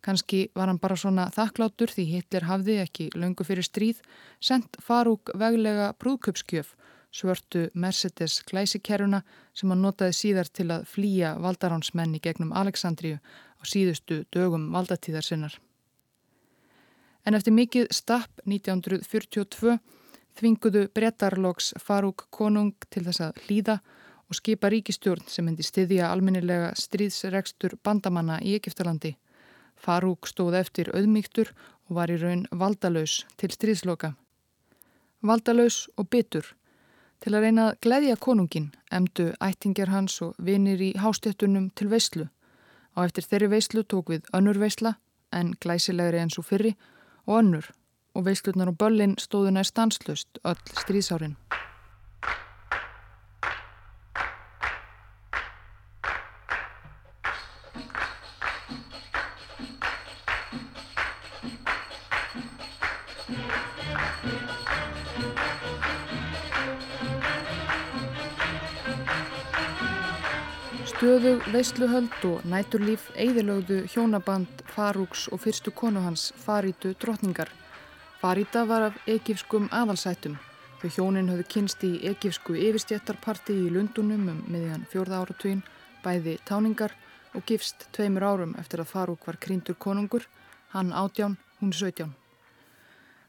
Kanski 0.00 0.46
var 0.54 0.70
hann 0.70 0.78
bara 0.78 0.96
svona 0.96 1.26
þakklátur 1.34 1.90
því 1.90 2.04
Hitler 2.12 2.46
hafði 2.46 2.78
ekki 2.84 3.08
löngu 3.18 3.44
fyrir 3.44 3.66
stríð, 3.66 4.02
sendt 4.40 4.78
Farúk 4.82 5.32
veglega 5.34 5.90
brúðköpskjöf, 5.98 6.74
svörtu 7.10 7.66
Mercedes 7.74 8.38
glæsikeruna 8.46 9.22
sem 9.56 9.70
hann 9.72 9.82
notaði 9.82 10.14
síðar 10.14 10.50
til 10.52 10.68
að 10.70 10.86
flýja 10.86 11.34
valdaránsmenni 11.42 12.20
gegnum 12.22 12.54
Aleksandriju 12.54 13.18
á 13.18 13.62
síðustu 13.66 14.22
dögum 14.34 14.70
valdatíðar 14.74 15.26
sinnar. 15.26 15.58
En 17.26 17.34
eftir 17.34 17.52
mikið 17.52 17.90
stapp 17.92 18.44
1942 18.46 19.78
þvinguðu 20.38 20.86
brettarloks 20.94 21.74
Farúk 21.82 22.28
konung 22.30 22.76
til 22.92 23.02
þess 23.08 23.24
að 23.26 23.40
hlýða 23.46 23.80
og 24.28 24.36
skipa 24.38 24.70
ríkistjórn 24.70 25.26
sem 25.26 25.46
hendi 25.48 25.66
styðja 25.66 26.12
almennilega 26.12 26.70
stríðsregstur 26.78 27.78
bandamanna 27.82 28.38
í 28.44 28.54
Egiptalandi. 28.58 29.16
Farúk 29.78 30.28
stóð 30.28 30.58
eftir 30.58 30.90
auðmygtur 30.94 31.52
og 31.88 31.96
var 31.98 32.10
í 32.10 32.18
raun 32.20 32.46
valdalaus 32.50 33.24
til 33.40 33.50
stríðsloka. 33.54 34.14
Valdalaus 35.22 35.88
og 35.96 36.10
bitur. 36.10 36.54
Til 37.18 37.34
að 37.34 37.48
reyna 37.48 37.64
að 37.70 37.78
gleyðja 37.82 38.16
konungin 38.22 38.68
emdu 38.94 39.32
ættingjar 39.42 39.90
hans 39.90 40.20
og 40.22 40.36
vinir 40.38 40.82
í 40.82 40.92
hástéttunum 40.94 41.70
til 41.74 41.90
veyslu. 41.90 42.28
Á 42.94 43.02
eftir 43.06 43.26
þeirri 43.26 43.50
veyslu 43.56 43.82
tók 43.82 44.14
við 44.14 44.30
önnur 44.34 44.58
veysla 44.62 44.94
en 45.34 45.54
glæsilegri 45.60 46.22
eins 46.22 46.38
og 46.38 46.46
fyrri 46.46 46.76
og 47.26 47.42
önnur 47.42 47.70
og 48.14 48.26
veyslunar 48.26 48.70
og 48.70 48.78
böllin 48.78 49.18
stóðu 49.18 49.54
nær 49.54 49.66
stanslust 49.66 50.42
öll 50.44 50.58
stríðsárin. 50.82 51.36
Stöðug, 70.98 71.44
veisluhöld 71.54 72.24
og 72.26 72.40
næturlíf 72.50 73.04
eigðilögðu 73.14 73.84
hjónaband 73.92 74.64
Farúks 74.74 75.28
og 75.30 75.38
fyrstu 75.44 75.70
konu 75.70 76.00
hans 76.02 76.32
Farítu 76.42 76.90
drotningar. 76.98 77.52
Faríta 78.18 78.64
var 78.66 78.88
af 78.88 78.98
egifskum 79.06 79.68
aðalsætum. 79.70 80.34
Þau 80.80 80.88
hjónin 80.96 81.30
höfðu 81.30 81.46
kynst 81.54 81.86
í 81.86 81.92
egifsku 82.10 82.58
yfirstjættarparti 82.58 83.54
í 83.54 83.70
Lundunum 83.70 84.26
um 84.32 84.42
miðjan 84.50 84.88
fjórða 84.90 85.22
áratugin, 85.22 85.62
bæði 86.02 86.34
táningar 86.50 86.98
og 87.30 87.46
gifst 87.46 87.86
tveimur 87.94 88.26
árum 88.26 88.58
eftir 88.58 88.82
að 88.82 88.90
Farúk 88.96 89.30
var 89.30 89.38
krýndur 89.38 89.78
konungur, 89.78 90.26
hann 90.74 90.90
átján, 90.90 91.38
hún 91.60 91.70
sögtján. 91.70 92.16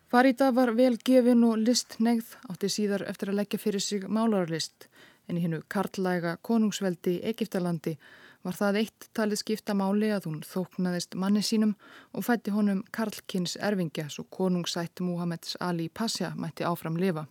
Faríta 0.10 0.50
var 0.58 0.74
vel 0.74 0.96
gefin 0.98 1.46
og 1.46 1.62
listnegð 1.62 2.34
átti 2.50 2.74
síðar 2.80 3.06
eftir 3.06 3.30
að 3.30 3.44
leggja 3.44 3.62
fyrir 3.62 3.92
sig 3.92 4.10
málarlist 4.10 4.89
en 5.30 5.38
í 5.38 5.44
hennu 5.46 5.62
karlæga 5.70 6.38
konungsveldi 6.42 7.20
Egiptalandi 7.32 7.96
var 8.44 8.56
það 8.56 8.80
eitt 8.82 9.10
talið 9.16 9.42
skipta 9.42 9.76
máli 9.76 10.12
að 10.16 10.30
hún 10.30 10.40
þóknaðist 10.48 11.18
manni 11.20 11.44
sínum 11.44 11.76
og 12.14 12.26
fætti 12.28 12.54
honum 12.56 12.86
Karlkins 12.96 13.58
erfingja 13.60 14.08
svo 14.10 14.26
konungsætt 14.32 15.04
Muhammeds 15.04 15.58
Ali 15.60 15.90
Pasha 15.90 16.32
mætti 16.36 16.64
áfram 16.68 16.98
lifa. 17.00 17.26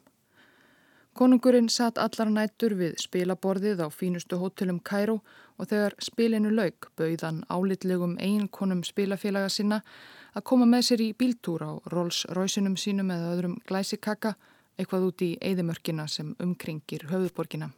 Konungurinn 1.18 1.66
satt 1.72 1.98
allar 1.98 2.28
nættur 2.30 2.76
við 2.78 3.00
spilaborðið 3.02 3.80
á 3.82 3.88
fínustu 3.90 4.38
hótelum 4.38 4.78
Kæró 4.78 5.16
og 5.58 5.66
þegar 5.70 5.96
spilinu 6.04 6.52
laug 6.54 6.86
bauðan 7.00 7.40
álitlegum 7.50 8.14
einkonum 8.22 8.84
spilafélaga 8.86 9.48
sinna 9.50 9.80
að 10.36 10.46
koma 10.52 10.68
með 10.68 10.86
sér 10.90 11.02
í 11.02 11.10
bíltúr 11.18 11.64
á 11.66 11.72
Rolls 11.90 12.22
Royceunum 12.36 12.76
sínum 12.78 13.10
eða 13.10 13.32
öðrum 13.32 13.58
glæsikaka 13.66 14.36
eitthvað 14.78 15.08
út 15.10 15.26
í 15.26 15.32
eigðimörkina 15.42 16.06
sem 16.06 16.36
umkringir 16.38 17.08
höfuborgina. 17.10 17.72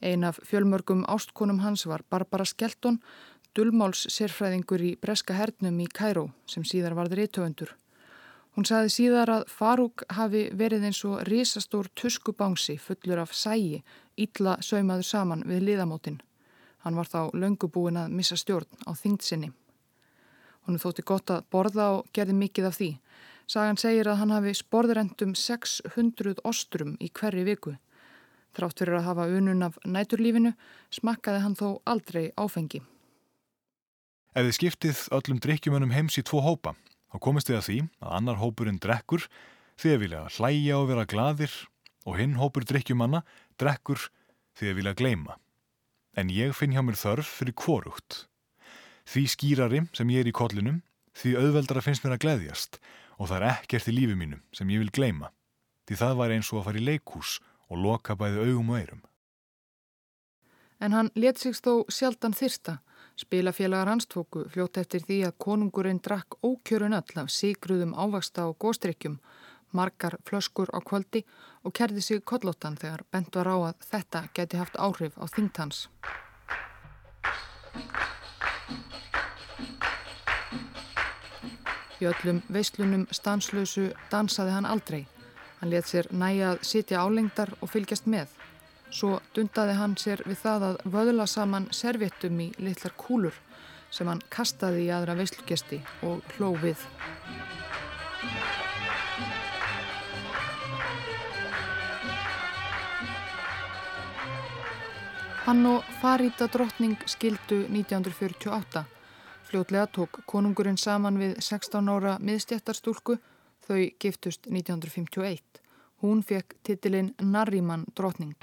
Ein 0.00 0.24
af 0.24 0.38
fjölmörgum 0.48 1.04
ástkonum 1.04 1.60
hans 1.60 1.86
var 1.86 2.02
Barbara 2.10 2.44
Skelton, 2.44 3.00
dullmáls 3.54 4.06
sérfræðingur 4.08 4.80
í 4.80 4.94
Breska 4.96 5.34
hernum 5.36 5.80
í 5.80 5.88
Kæró 5.92 6.30
sem 6.48 6.64
síðar 6.64 6.96
varður 6.96 7.26
íttöfundur. 7.26 7.74
Hún 8.56 8.66
saði 8.66 8.90
síðar 8.94 9.30
að 9.30 9.44
Farúk 9.52 10.02
hafi 10.16 10.48
verið 10.56 10.88
eins 10.88 11.02
og 11.04 11.20
risastór 11.28 11.90
tuskubangsi 11.94 12.78
fullur 12.80 13.20
af 13.22 13.34
sægi, 13.36 13.82
ítla 14.16 14.56
saumaður 14.64 15.06
saman 15.06 15.44
við 15.46 15.68
liðamótin. 15.68 16.18
Hann 16.80 16.96
var 16.96 17.06
þá 17.06 17.30
löngubúin 17.36 18.00
að 18.00 18.16
missa 18.16 18.38
stjórn 18.40 18.88
á 18.88 18.96
þingtsinni. 18.96 19.52
Hún 20.66 20.80
þótti 20.80 21.04
gott 21.04 21.30
að 21.30 21.44
borða 21.52 21.90
og 21.98 22.08
gerði 22.16 22.38
mikið 22.40 22.70
af 22.70 22.80
því. 22.80 22.90
Sagan 23.50 23.78
segir 23.80 24.08
að 24.08 24.20
hann 24.22 24.32
hafi 24.34 24.56
sporðrendum 24.56 25.36
600 25.36 26.40
ostrum 26.46 26.96
í 27.00 27.10
hverju 27.12 27.44
viku. 27.44 27.76
Þrátt 28.56 28.82
fyrir 28.82 28.98
að 28.98 29.06
hafa 29.06 29.28
unun 29.30 29.62
af 29.62 29.76
næturlífinu 29.86 30.54
smakkaði 30.94 31.42
hann 31.44 31.58
þó 31.58 31.68
aldrei 31.86 32.30
áfengi. 32.34 32.82
Ef 34.34 34.46
þið 34.46 34.56
skiptið 34.56 35.02
öllum 35.16 35.38
drikkjumönum 35.42 35.94
heims 35.94 36.18
í 36.18 36.24
tvo 36.26 36.42
hópa, 36.42 36.74
þá 37.10 37.16
komist 37.22 37.50
þið 37.50 37.58
að 37.58 37.66
því 37.66 37.78
að 37.98 38.16
annar 38.18 38.40
hópurinn 38.42 38.80
drekkur 38.82 39.26
því 39.80 39.94
að 39.94 40.02
vilja 40.04 40.24
hlæja 40.36 40.78
og 40.78 40.88
vera 40.90 41.06
gladir 41.08 41.54
og 42.06 42.18
hinn 42.20 42.36
hópur 42.38 42.66
drikkjumanna 42.66 43.22
drekkur 43.60 44.10
því 44.58 44.70
að 44.70 44.78
vilja 44.80 44.96
gleima. 44.98 45.38
En 46.18 46.30
ég 46.34 46.54
finn 46.58 46.74
hjá 46.74 46.82
mér 46.82 46.98
þörf 46.98 47.30
fyrir 47.40 47.56
kvorugt. 47.58 48.24
Því 49.06 49.26
skýrari 49.34 49.82
sem 49.96 50.10
ég 50.10 50.24
er 50.24 50.30
í 50.30 50.34
kollinum, 50.36 50.82
því 51.14 51.36
auðveldara 51.38 51.82
finnst 51.82 52.04
mér 52.04 52.16
að 52.16 52.24
gleðjast 52.26 52.80
og 53.18 53.30
það 53.30 53.36
er 53.40 53.46
ekkert 53.54 53.90
í 53.90 53.94
lífi 53.94 54.16
mínum 54.18 54.42
sem 54.54 54.70
ég 54.70 54.82
vil 54.82 54.94
gleima. 54.94 55.30
Því 55.86 55.98
það 56.02 56.18
var 56.20 56.34
eins 56.34 56.50
og 56.52 56.60
að 56.60 56.68
fara 56.68 56.80
í 56.80 56.86
leikús 56.86 57.38
og 57.70 57.78
loka 57.78 58.16
bæði 58.18 58.50
augum 58.50 58.74
og 58.74 58.80
eirum. 58.80 59.02
En 60.80 60.92
hann 60.96 61.10
let 61.14 61.38
sig 61.38 61.54
þó 61.54 61.84
sjaldan 61.92 62.34
þyrsta. 62.34 62.78
Spilafélagar 63.20 63.90
hans 63.90 64.06
tóku 64.08 64.46
fljótt 64.48 64.78
eftir 64.80 65.02
því 65.04 65.18
að 65.28 65.36
konungurinn 65.44 66.00
drakk 66.00 66.38
ókjörun 66.40 66.96
öll 66.96 67.20
af 67.20 67.28
sígruðum 67.28 67.92
ávaksta 67.92 68.46
og 68.48 68.56
góstrykkjum, 68.64 69.18
margar 69.76 70.16
flöskur 70.24 70.72
á 70.72 70.80
kvöldi 70.80 71.26
og 71.64 71.74
kerði 71.76 72.00
sig 72.00 72.24
kollóttan 72.24 72.80
þegar 72.80 73.04
bent 73.12 73.36
var 73.36 73.52
á 73.52 73.56
að 73.68 73.86
þetta 73.90 74.24
geti 74.34 74.56
haft 74.56 74.80
áhrif 74.80 75.20
á 75.20 75.24
þingtans. 75.28 75.88
Í 82.00 82.08
öllum 82.08 82.40
veislunum 82.48 83.04
stanslösu 83.12 83.90
dansaði 84.08 84.56
hann 84.56 84.64
aldrei. 84.64 85.04
Hann 85.60 85.70
let 85.70 85.84
sér 85.84 86.06
næja 86.16 86.54
að 86.54 86.62
sitja 86.64 87.02
álengdar 87.04 87.50
og 87.60 87.68
fylgjast 87.68 88.06
með. 88.08 88.30
Svo 88.90 89.18
dundaði 89.36 89.74
hann 89.76 89.96
sér 90.00 90.22
við 90.24 90.38
það 90.40 90.66
að 90.70 90.78
vöðla 90.94 91.26
saman 91.28 91.68
servettum 91.76 92.40
í 92.40 92.48
litlar 92.58 92.94
kúlur 92.96 93.36
sem 93.92 94.08
hann 94.08 94.22
kastaði 94.32 94.86
í 94.86 94.92
aðra 94.94 95.18
veislugesti 95.18 95.82
og 96.06 96.24
hló 96.36 96.54
við. 96.62 96.80
Hann 105.44 105.66
og 105.66 105.84
Farida 106.00 106.46
drottning 106.46 106.96
skildu 107.10 107.64
1948. 107.66 108.84
Fljótlega 109.50 109.86
tók 109.90 110.20
konungurinn 110.30 110.78
saman 110.78 111.16
við 111.18 111.40
16 111.42 111.88
ára 111.90 112.16
miðstjættarstúlku, 112.22 113.16
þau 113.70 113.86
giftust 114.02 114.50
1951. 114.50 115.62
Hún 116.02 116.24
fekk 116.26 116.58
titilinn 116.66 117.14
Narriman 117.22 117.86
drottning. 117.94 118.34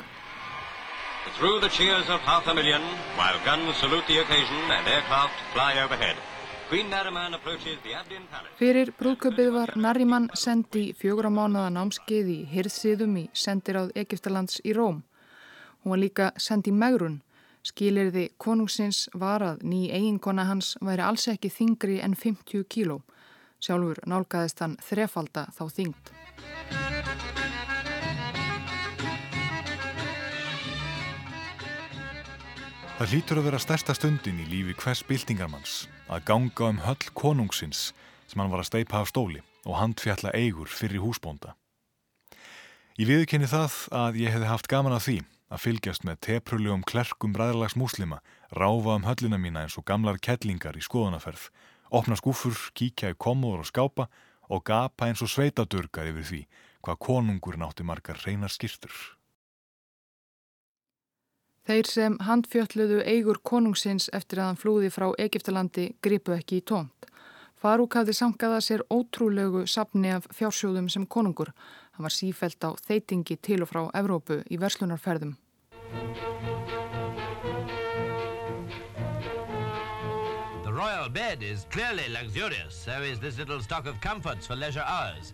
Through 1.37 1.59
the 1.61 1.69
cheers 1.69 2.09
of 2.09 2.21
half 2.21 2.47
a 2.47 2.53
million, 2.53 2.81
while 3.17 3.39
guns 3.45 3.75
salute 3.77 4.07
the 4.07 4.19
occasion 4.19 4.71
and 4.71 4.87
aircraft 4.87 5.35
fly 5.53 5.73
overhead, 5.83 6.15
Queen 6.69 6.89
Nariman 6.89 7.33
approaches 7.33 7.77
the 7.83 7.93
Abdin 7.95 8.25
Palace. 8.31 8.51
Fyrir 8.59 8.89
brúðköpið 8.99 9.51
var 9.55 9.71
Narriman 9.75 10.29
sendi 10.35 10.89
fjögur 10.99 11.27
á 11.27 11.31
mánuða 11.31 11.69
námskeið 11.71 12.31
í 12.33 12.39
hirðsiðum 12.51 13.13
í 13.21 13.23
sendiráð 13.31 13.93
Egiptalands 13.95 14.59
í 14.63 14.73
Róm. 14.75 15.03
Hún 15.83 15.93
var 15.93 16.01
líka 16.01 16.31
send 16.35 16.67
í 16.67 16.73
megrun. 16.75 17.21
Skilirði 17.63 18.29
konungsins 18.37 19.05
var 19.13 19.43
að 19.43 19.63
ný 19.63 19.85
eiginkona 19.91 20.47
hans 20.49 20.75
væri 20.83 21.03
alls 21.07 21.27
ekki 21.31 21.51
þingri 21.51 22.01
en 22.03 22.15
50 22.15 22.67
kíló. 22.67 23.01
Sjálfur 23.57 23.99
nálgæðist 24.05 24.61
hann 24.61 24.77
þrefalda 24.85 25.47
þá 25.55 25.63
þingd. 25.73 26.11
Það 32.97 33.11
hlýtur 33.13 33.37
að 33.37 33.45
vera 33.45 33.61
stærsta 33.61 33.93
stundin 33.93 34.41
í 34.41 34.45
lífi 34.49 34.73
hvers 34.81 35.03
byltingarmanns 35.05 35.73
að 36.09 36.23
ganga 36.31 36.69
um 36.71 36.79
höll 36.81 37.11
konungsins 37.13 37.91
sem 38.25 38.41
hann 38.41 38.49
var 38.49 38.63
að 38.63 38.71
steipa 38.71 39.03
af 39.03 39.11
stóli 39.11 39.43
og 39.67 39.77
handfjalla 39.77 40.31
eigur 40.33 40.69
fyrir 40.71 41.03
húsbónda. 41.03 41.53
Ég 42.97 43.05
viðkenni 43.11 43.49
það 43.49 43.75
að 43.93 44.17
ég 44.23 44.33
hefði 44.33 44.49
haft 44.49 44.69
gaman 44.71 44.95
að 44.97 45.03
því 45.05 45.17
að 45.53 45.63
fylgjast 45.63 46.07
með 46.07 46.17
teprulegum 46.25 46.85
klerkum 46.89 47.35
bræðarlags 47.35 47.77
múslima, 47.77 48.17
ráfa 48.49 48.97
um 48.97 49.05
höllina 49.05 49.37
mína 49.37 49.67
eins 49.67 49.77
og 49.77 49.85
gamlar 49.85 50.17
kettlingar 50.17 50.77
í 50.77 50.81
skoðanaferð, 50.81 51.51
opna 51.91 52.17
skúfur, 52.19 52.57
kíkja 52.73 53.13
í 53.13 53.19
komóður 53.19 53.63
og 53.65 53.69
skápa 53.69 54.07
og 54.49 54.63
gapa 54.67 55.07
eins 55.07 55.21
og 55.23 55.31
sveitadurgar 55.31 56.09
yfir 56.11 56.27
því 56.31 56.41
hvað 56.83 56.99
konungur 57.03 57.57
nátti 57.59 57.83
margar 57.83 58.19
reynar 58.23 58.53
skýrtur. 58.53 58.93
Þeir 61.67 61.89
sem 61.91 62.13
handfjölluðu 62.23 63.01
eigur 63.03 63.41
konungsins 63.43 64.07
eftir 64.15 64.39
að 64.39 64.51
hann 64.51 64.59
flúði 64.61 64.91
frá 64.93 65.09
Egiptalandi 65.19 65.89
gripu 66.01 66.31
ekki 66.37 66.61
í 66.61 66.63
tómt. 66.63 67.09
Farúk 67.59 67.97
hafði 67.97 68.13
sangaða 68.15 68.61
sér 68.63 68.85
ótrúlegu 68.93 69.65
sapni 69.67 70.13
af 70.15 70.29
fjársjóðum 70.37 70.87
sem 70.93 71.07
konungur. 71.09 71.51
Hann 71.97 72.07
var 72.07 72.15
sífælt 72.15 72.63
á 72.63 72.71
þeitingi 72.87 73.35
til 73.41 73.63
og 73.65 73.71
frá 73.73 73.81
Evrópu 73.99 74.43
í 74.47 74.61
verslunarferðum. 74.61 75.35
Royal 80.77 81.09
bed 81.09 81.41
is 81.41 81.65
clearly 81.71 82.07
luxurious, 82.09 82.73
so 82.85 83.01
is 83.01 83.19
this 83.19 83.37
little 83.37 83.61
stock 83.61 83.85
of 83.87 83.99
comforts 84.01 84.45
for 84.47 84.55
leisure 84.55 84.85
hours. 84.85 85.33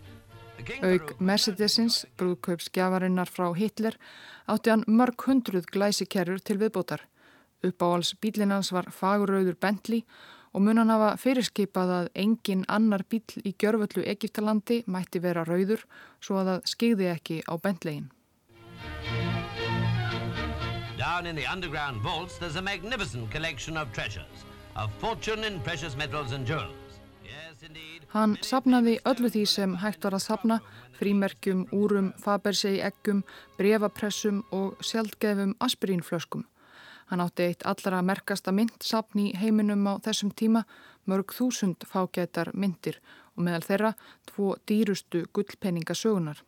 Farouk- 0.64 1.18
Mercedesins, 1.20 2.04
brúðkaupsgjafarinnar 2.16 3.28
frá 3.28 3.50
Hitler, 3.56 3.96
átti 4.48 4.70
hann 4.72 4.84
mörg 4.88 5.20
hundruð 5.26 5.66
glæsikerrur 5.74 6.40
til 6.40 6.58
viðbótar. 6.62 7.02
Uppáhals 7.64 8.14
bílinans 8.20 8.70
var 8.72 8.88
fagurauður 8.92 9.56
Bentley 9.60 10.04
og 10.54 10.62
mun 10.62 10.78
hann 10.78 10.92
hafa 10.92 11.16
fyrirskipað 11.20 11.92
að 11.98 12.08
engin 12.24 12.64
annar 12.68 13.02
bíl 13.10 13.24
í 13.44 13.52
gjörvöllu 13.58 14.04
Egiptalandi 14.06 14.82
mætti 14.86 15.20
vera 15.20 15.44
rauður 15.44 15.82
svo 16.20 16.38
að 16.40 16.50
það 16.52 16.68
skigði 16.72 17.10
ekki 17.12 17.40
á 17.44 17.52
Bentleyin. 17.58 18.10
Down 20.96 21.26
in 21.26 21.36
the 21.36 21.44
underground 21.46 22.00
vaults, 22.00 22.38
there's 22.38 22.56
a 22.56 22.62
magnificent 22.62 23.30
collection 23.30 23.76
of 23.76 23.92
treasures, 23.92 24.44
of 24.76 24.90
fortune 25.00 25.44
in 25.44 25.60
precious 25.60 25.96
metals 25.96 26.32
and 26.32 26.46
jewels. 26.46 26.84
Hann 28.14 28.36
sapnaði 28.46 28.98
öllu 29.08 29.30
því 29.32 29.44
sem 29.48 29.76
hægt 29.82 30.04
var 30.06 30.14
að 30.14 30.24
sapna, 30.26 30.58
frímerkjum, 30.98 31.64
úrum, 31.74 32.12
fabersei, 32.22 32.76
eggum, 32.84 33.24
brefapressum 33.58 34.42
og 34.54 34.76
sjaldgefum 34.84 35.56
aspirínflöskum. 35.64 36.44
Hann 37.10 37.20
átti 37.24 37.48
eitt 37.48 37.66
allra 37.68 38.02
merkasta 38.06 38.52
myndsapn 38.54 39.20
í 39.26 39.26
heiminum 39.40 39.82
á 39.90 39.98
þessum 40.04 40.30
tíma, 40.30 40.64
mörg 41.10 41.34
þúsund 41.36 41.84
fágætar 41.90 42.52
myndir 42.54 43.00
og 43.34 43.44
meðal 43.48 43.66
þeirra 43.66 43.92
tvo 44.30 44.54
dýrustu 44.68 45.24
gullpenningasögunar. 45.34 46.44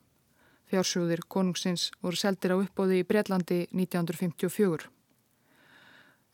Fjársjóðir 0.67 1.23
konungsins 1.27 1.91
voru 2.01 2.19
seldir 2.19 2.55
á 2.55 2.57
uppbóði 2.59 3.01
í 3.03 3.07
Breitlandi 3.07 3.65
1954. 3.71 4.96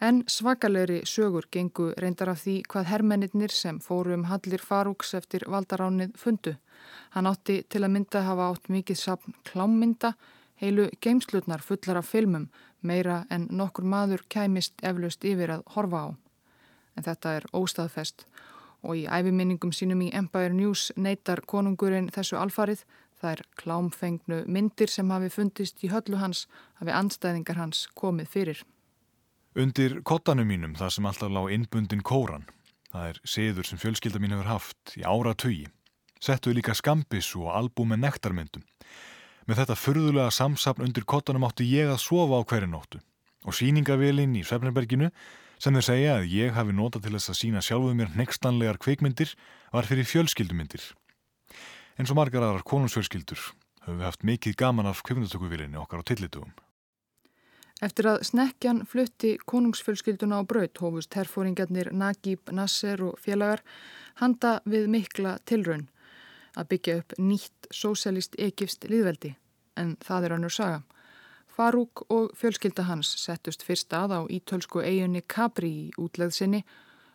En 0.03 0.23
svakalegri 0.27 1.01
sögur 1.07 1.45
gengu 1.51 1.93
reyndar 1.95 2.33
af 2.33 2.41
því 2.43 2.53
hvað 2.71 2.89
hermennir 2.89 3.53
sem 3.55 3.77
fóru 3.79 4.11
um 4.17 4.25
hallir 4.27 4.59
farúks 4.59 5.13
eftir 5.15 5.45
valdaránið 5.47 6.17
fundu. 6.19 6.55
Hann 7.15 7.29
átti 7.29 7.61
til 7.69 7.83
að 7.85 7.93
mynda 7.93 8.23
hafa 8.25 8.49
átt 8.51 8.67
mikið 8.67 8.99
sapn 8.99 9.35
klámmynda, 9.47 10.11
heilu 10.59 10.89
geimslutnar 10.99 11.63
fullar 11.63 12.01
af 12.01 12.09
filmum, 12.11 12.49
meira 12.81 13.21
en 13.29 13.47
nokkur 13.51 13.87
maður 13.87 14.25
kæmist 14.27 14.73
eflaust 14.83 15.23
yfir 15.23 15.55
að 15.55 15.63
horfa 15.77 16.03
á. 16.03 16.07
En 16.97 17.07
þetta 17.07 17.37
er 17.37 17.47
óstaðfest 17.53 18.27
og 18.83 18.99
í 18.99 19.07
æfiminningum 19.07 19.71
sínum 19.71 20.03
í 20.03 20.11
Empire 20.11 20.51
News 20.51 20.91
neytar 20.97 21.45
konungurinn 21.47 22.11
þessu 22.11 22.35
alfarið 22.35 22.83
Það 23.23 23.31
er 23.31 23.41
klámfengnu 23.55 24.37
myndir 24.51 24.91
sem 24.91 25.11
hafi 25.15 25.29
fundist 25.31 25.79
í 25.87 25.87
höllu 25.93 26.17
hans 26.19 26.41
hafi 26.81 26.91
andstæðingar 26.91 27.55
hans 27.55 27.85
komið 27.95 28.27
fyrir. 28.33 28.65
Undir 29.53 29.99
kottanum 30.01 30.47
mínum 30.49 30.71
þar 30.73 30.89
sem 30.95 31.05
alltaf 31.05 31.29
lág 31.29 31.51
innbundin 31.53 32.01
kóran, 32.01 32.47
það 32.89 33.09
er 33.11 33.17
siður 33.21 33.67
sem 33.67 33.77
fjölskylda 33.77 34.21
mín 34.21 34.33
hefur 34.33 34.49
haft 34.49 34.95
í 34.97 35.03
ára 35.05 35.35
tugi, 35.37 35.67
settuðu 36.17 36.57
líka 36.57 36.73
skambissu 36.73 37.43
og 37.43 37.51
albúm 37.53 37.93
með 37.93 38.01
nektarmyndum. 38.07 38.63
Með 39.45 39.61
þetta 39.61 39.77
furðulega 39.77 40.33
samsapn 40.33 40.87
undir 40.87 41.05
kottanum 41.05 41.45
átti 41.45 41.69
ég 41.69 41.93
að 41.93 42.01
sofa 42.01 42.41
á 42.41 42.47
hverju 42.49 42.71
nóttu 42.71 43.03
og 43.45 43.53
síningavélinn 43.53 44.33
í 44.39 44.43
Svefnerberginu 44.47 45.11
sem 45.61 45.77
þeir 45.77 45.85
segja 45.91 46.17
að 46.17 46.29
ég 46.33 46.57
hafi 46.57 46.73
notað 46.73 47.05
til 47.05 47.15
þess 47.19 47.35
að 47.35 47.41
sína 47.43 47.61
sjálfuð 47.61 47.97
mér 47.99 48.17
nextanlegar 48.17 48.81
kveikmyndir 48.81 49.37
var 49.69 49.85
fyrir 49.85 50.09
fjölskyldumyndir. 50.09 50.81
En 51.99 52.09
svo 52.09 52.17
margar 52.17 52.41
aðrar 52.41 52.65
konungsfjölskyldur 52.65 53.51
höfum 53.85 53.99
við 53.99 54.07
haft 54.07 54.25
mikið 54.25 54.57
gaman 54.57 54.89
af 54.89 55.05
kveikmyndatökuvílinni 55.05 55.77
okkar 55.77 56.01
á 56.01 56.09
tillitugum. 56.09 56.55
Eftir 57.83 58.07
að 58.07 58.21
snekkjan 58.29 58.85
flutti 58.87 59.33
konungsfjölskylduna 59.49 60.37
á 60.39 60.41
braut 60.47 60.79
hófust 60.79 61.15
herfóringarnir 61.17 61.89
Nagib, 61.91 62.47
Nasser 62.55 63.01
og 63.03 63.17
félagar 63.19 63.59
handa 64.21 64.61
við 64.63 64.87
mikla 64.93 65.33
tilraun 65.43 65.89
að 66.55 66.69
byggja 66.71 66.95
upp 67.01 67.15
nýtt 67.17 67.67
sósælist 67.73 68.37
ekifst 68.39 68.87
liðveldi, 68.87 69.33
en 69.75 69.97
það 70.05 70.27
er 70.27 70.35
önnur 70.37 70.53
saga. 70.53 70.79
Farúk 71.53 72.05
og 72.13 72.31
fjölskylda 72.39 72.85
hans 72.87 73.09
settust 73.19 73.65
fyrst 73.67 73.91
að 73.93 74.15
á 74.15 74.19
ítölsku 74.31 74.79
eiginni 74.79 75.25
Capri 75.27 75.73
í 75.89 75.91
útleðsinni 75.99 76.63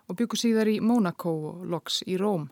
og 0.09 0.20
byggu 0.20 0.37
síðar 0.37 0.68
í 0.68 0.78
Monaco 0.85 1.33
og 1.52 1.64
Loks 1.64 2.02
í 2.04 2.18
Róm. 2.20 2.50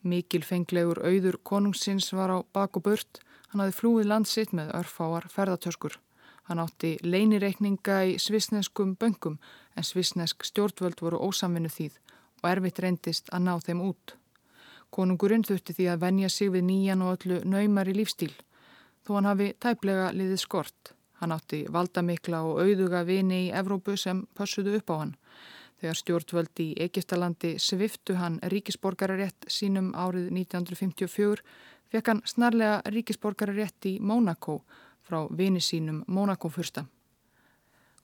Mikil 0.00 0.40
fenglegur 0.46 1.02
auður 1.04 1.42
konungsins 1.42 2.08
var 2.16 2.32
á 2.32 2.38
bak 2.54 2.80
og 2.80 2.88
burt, 2.88 3.20
hann 3.50 3.60
hafði 3.60 3.78
flúið 3.82 4.10
landsitt 4.14 4.56
með 4.56 4.72
örfáar 4.80 5.28
ferðartöskur. 5.28 6.00
Hann 6.46 6.62
átti 6.62 6.92
leinireikninga 7.02 8.02
í 8.06 8.18
svisneskum 8.22 8.94
böngum 9.00 9.40
en 9.74 9.86
svisnesk 9.86 10.44
stjórnvöld 10.46 11.00
voru 11.02 11.18
ósamvinnu 11.26 11.70
þýð 11.72 11.96
og 12.42 12.50
erfitt 12.50 12.78
reyndist 12.84 13.32
að 13.34 13.42
ná 13.48 13.54
þeim 13.66 13.82
út. 13.88 14.14
Konungurinn 14.94 15.44
þurfti 15.44 15.74
því 15.74 15.88
að 15.90 16.04
venja 16.04 16.30
sig 16.30 16.52
við 16.54 16.68
nýjan 16.68 17.02
og 17.02 17.16
öllu 17.16 17.40
naumari 17.42 17.96
lífstíl, 17.96 18.30
þó 19.02 19.16
hann 19.16 19.30
hafi 19.32 19.48
tæplega 19.58 20.12
liðið 20.14 20.42
skort. 20.44 20.92
Hann 21.18 21.34
átti 21.34 21.64
valdamikla 21.72 22.44
og 22.46 22.62
auðuga 22.62 23.02
vini 23.08 23.46
í 23.48 23.52
Evrópu 23.56 23.96
sem 23.98 24.22
pössuðu 24.38 24.78
upp 24.78 24.92
á 24.92 24.96
hann. 25.02 25.14
Þegar 25.80 25.98
stjórnvöld 26.00 26.60
í 26.62 26.68
Egiptalandi 26.86 27.56
sviftu 27.60 28.16
hann 28.20 28.38
ríkisborgararétt 28.52 29.48
sínum 29.50 29.90
árið 29.98 30.30
1954 30.30 31.42
fekk 31.92 32.10
hann 32.12 32.22
snarlega 32.24 32.82
ríkisborgararétt 32.94 33.88
í 33.90 33.98
Mónakó 34.00 34.60
frá 35.06 35.26
vini 35.38 35.60
sínum 35.60 36.02
Mónakófursta. 36.06 36.86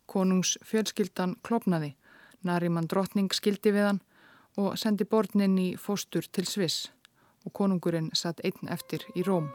Konungs 0.06 0.58
fjölskyldan 0.64 1.36
klopnaði, 1.42 1.94
Nariman 2.42 2.88
drottning 2.90 3.32
skildi 3.34 3.72
við 3.74 3.88
hann 3.88 4.00
og 4.58 4.78
sendi 4.78 5.06
borðnin 5.08 5.58
í 5.58 5.68
fóstur 5.78 6.26
til 6.30 6.46
Sviss 6.46 6.90
og 7.46 7.54
konungurinn 7.58 8.10
satt 8.14 8.42
einn 8.46 8.70
eftir 8.70 9.06
í 9.14 9.26
Róm. 9.26 9.50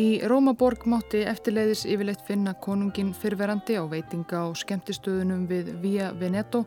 Í 0.00 0.20
Rómaborg 0.24 0.86
mátti 0.88 1.18
eftirleiðis 1.28 1.82
yfirleitt 1.84 2.22
finna 2.24 2.54
konungin 2.64 3.10
fyrverandi 3.12 3.74
á 3.76 3.84
veitinga 3.90 4.46
og 4.48 4.54
skemmtistöðunum 4.56 5.42
við 5.50 5.66
Via 5.82 6.06
Veneto, 6.16 6.62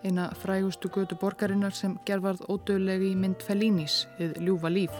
eina 0.00 0.28
frægustu 0.40 0.88
götu 0.94 1.18
borgarinnar 1.20 1.74
sem 1.76 1.98
gerðvarð 2.08 2.46
ódöðlegi 2.48 3.10
mynd 3.18 3.44
Fellinis, 3.44 4.06
við 4.16 4.38
ljúfa 4.46 4.70
líf. 4.72 4.94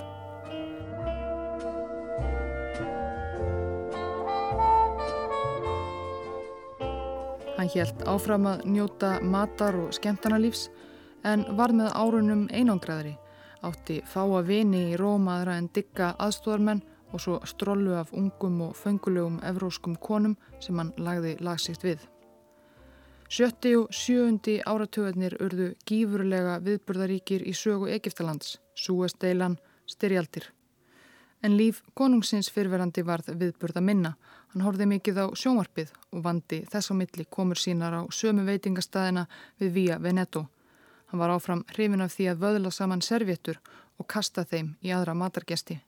Hann 7.57 7.73
helt 7.73 8.05
áfram 8.11 8.51
að 8.53 8.69
njóta 8.75 9.15
matar 9.23 9.81
og 9.87 9.97
skemmtanalífs 9.97 10.67
en 11.25 11.47
var 11.57 11.73
með 11.73 11.95
árunum 11.95 12.45
einangraðri, 12.53 13.17
átti 13.65 14.03
fáa 14.05 14.45
vini 14.45 14.91
í 14.93 15.01
Rómaðra 15.01 15.57
en 15.63 15.73
digga 15.73 16.13
aðstóðarmenn 16.19 16.85
og 17.13 17.21
svo 17.21 17.39
strollu 17.45 17.95
af 17.97 18.13
ungum 18.13 18.61
og 18.69 18.77
fengulegum 18.77 19.41
evróskum 19.45 19.97
konum 19.97 20.37
sem 20.61 20.79
hann 20.79 20.93
lagði 20.97 21.37
lagsikt 21.41 21.85
við. 21.85 22.05
Sjötti 23.29 23.75
og 23.77 23.91
sjöundi 23.93 24.55
áratöðnir 24.65 25.35
urðu 25.45 25.73
gífurlega 25.89 26.59
viðburðaríkir 26.65 27.43
í 27.45 27.53
sögu 27.53 27.91
Egiptalands, 27.93 28.57
súesteilan, 28.73 29.59
styrjaldir. 29.85 30.47
En 31.45 31.55
líf 31.57 31.83
konungsins 31.95 32.49
fyrverandi 32.51 33.05
varð 33.07 33.29
viðburða 33.39 33.83
minna. 33.85 34.15
Hann 34.51 34.65
horfið 34.65 34.91
mikið 34.95 35.21
á 35.23 35.27
sjónvarpið 35.37 35.93
og 36.17 36.23
vandi 36.25 36.63
þess 36.73 36.91
á 36.91 36.95
milli 36.99 37.27
komur 37.31 37.61
sínar 37.61 37.95
á 37.95 38.03
sömu 38.11 38.47
veitingastæðina 38.49 39.27
við 39.61 39.75
Via 39.77 39.99
Veneto. 40.03 40.49
Hann 41.13 41.21
var 41.21 41.31
áfram 41.37 41.67
hrifin 41.75 42.03
af 42.05 42.17
því 42.17 42.31
að 42.33 42.43
vöðla 42.43 42.73
saman 42.73 43.05
servéttur 43.05 43.61
og 43.99 44.09
kasta 44.09 44.45
þeim 44.45 44.75
í 44.81 44.91
aðra 44.91 45.15
matargesti. 45.15 45.79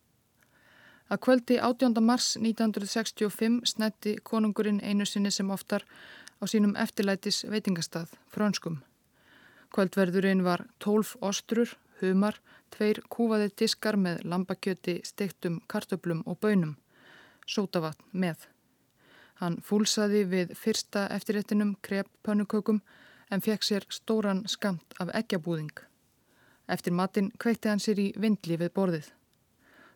Að 1.10 1.18
kvöldi 1.26 1.56
18. 1.58 1.96
mars 2.06 2.36
1965 2.38 3.64
snætti 3.66 4.12
konungurinn 4.22 4.78
einu 4.78 5.06
sinni 5.06 5.32
sem 5.34 5.48
oftar 5.50 5.82
á 6.38 6.46
sínum 6.46 6.76
eftirlætis 6.78 7.42
veitingastað, 7.50 8.12
frönskum. 8.30 8.76
Kvöldverðurinn 9.74 10.44
var 10.46 10.62
12 10.78 11.18
ostrur, 11.26 11.74
humar, 11.98 12.38
tveir 12.70 13.02
kúfaðir 13.10 13.50
diskar 13.58 13.98
með 13.98 14.22
lambakjöti, 14.22 15.00
stektum, 15.02 15.58
kartöblum 15.66 16.22
og 16.30 16.38
bönum, 16.38 16.76
sótavatn 17.42 18.06
með. 18.12 18.46
Hann 19.42 19.58
fúlsaði 19.66 20.24
við 20.30 20.54
fyrsta 20.54 21.08
eftirrættinum 21.10 21.74
krep 21.82 22.06
pönnukökum 22.22 22.84
en 23.30 23.42
fekk 23.42 23.66
sér 23.66 23.86
stóran 23.90 24.46
skamt 24.46 24.94
af 25.02 25.10
eggjabúðing. 25.10 25.74
Eftir 26.70 26.94
matinn 26.94 27.32
kveitti 27.38 27.68
hann 27.68 27.82
sér 27.82 27.98
í 27.98 28.12
vindli 28.14 28.60
við 28.60 28.78
borðið. 28.78 29.16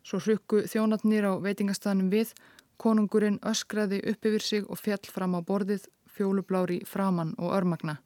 Svo 0.05 0.19
hrukku 0.21 0.61
þjónatnir 0.69 1.25
á 1.25 1.33
veitingastæðanum 1.41 2.11
við, 2.13 2.35
konungurinn 2.77 3.39
öskraði 3.41 4.03
upp 4.11 4.27
yfir 4.29 4.43
sig 4.45 4.67
og 4.69 4.77
fjall 4.77 5.01
fram 5.09 5.33
á 5.33 5.41
borðið, 5.41 5.87
fjólublári 6.05 6.83
framann 6.85 7.33
og 7.41 7.55
örmagna. 7.57 7.97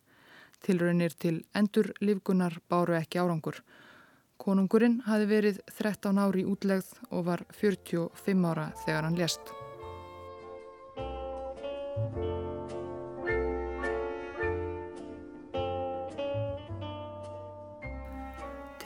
Tilraunir 0.64 1.12
til 1.20 1.44
endur 1.56 1.92
lífgunar 2.00 2.60
báru 2.72 2.96
ekki 2.96 3.20
árangur. 3.20 3.60
Konungurinn 4.40 5.02
hafi 5.04 5.28
verið 5.28 5.60
13 5.76 6.24
ári 6.24 6.48
útlegð 6.48 6.94
og 7.12 7.26
var 7.28 7.44
45 7.52 8.48
ára 8.48 8.70
þegar 8.86 9.10
hann 9.10 9.20
lést. 9.20 9.52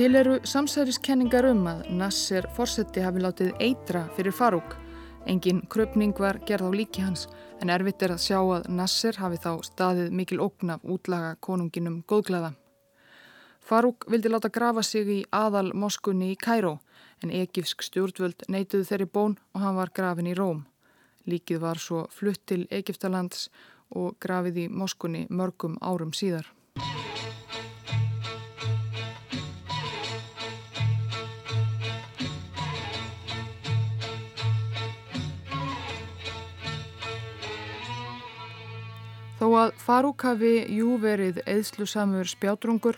Til 0.04 0.18
eru 0.20 0.34
samsæriskenningar 0.44 1.46
um 1.48 1.62
að 1.72 1.86
Nasser 1.96 2.44
Forsetti 2.58 3.00
hafi 3.06 3.22
látið 3.24 3.54
eitra 3.64 4.02
fyrir 4.18 4.34
Farúk. 4.36 4.74
Engin 5.32 5.62
kröpning 5.72 6.12
var 6.20 6.42
gerð 6.44 6.66
á 6.68 6.72
líki 6.76 7.06
hans 7.06 7.22
en 7.64 7.70
erfitt 7.72 8.04
er 8.04 8.12
að 8.12 8.20
sjá 8.26 8.42
að 8.42 8.66
Nasser 8.68 9.16
hafi 9.16 9.38
þá 9.40 9.64
staðið 9.64 10.10
mikil 10.20 10.42
ógn 10.44 10.74
af 10.74 10.84
útlaga 10.84 11.38
konunginum 11.40 12.02
góðglæða. 12.04 12.50
Farúk 13.64 14.04
vildi 14.12 14.32
láta 14.34 14.52
grafa 14.52 14.84
sig 14.84 15.08
í 15.08 15.18
aðal 15.32 15.72
moskunni 15.72 16.34
í 16.34 16.36
Kæró 16.36 16.74
en 17.24 17.32
egifsk 17.32 17.86
stjórnvöld 17.88 18.44
neituðu 18.50 18.90
þeirri 18.90 19.08
bón 19.08 19.38
og 19.54 19.64
hann 19.64 19.78
var 19.80 19.94
grafin 19.96 20.28
í 20.28 20.34
Róm. 20.36 20.66
Líkið 21.32 21.64
var 21.64 21.80
svo 21.80 22.10
flutt 22.12 22.44
til 22.52 22.68
Egiptalands 22.70 23.48
og 23.96 24.20
grafið 24.20 24.66
í 24.66 24.68
moskunni 24.68 25.24
mörgum 25.30 25.80
árum 25.80 26.12
síðar. 26.12 26.52
Þó 39.44 39.50
að 39.60 39.72
Farúk 39.84 40.24
hafi 40.24 40.50
jú 40.72 40.94
verið 41.04 41.42
eðslusamur 41.44 42.30
spjátrungur 42.32 42.96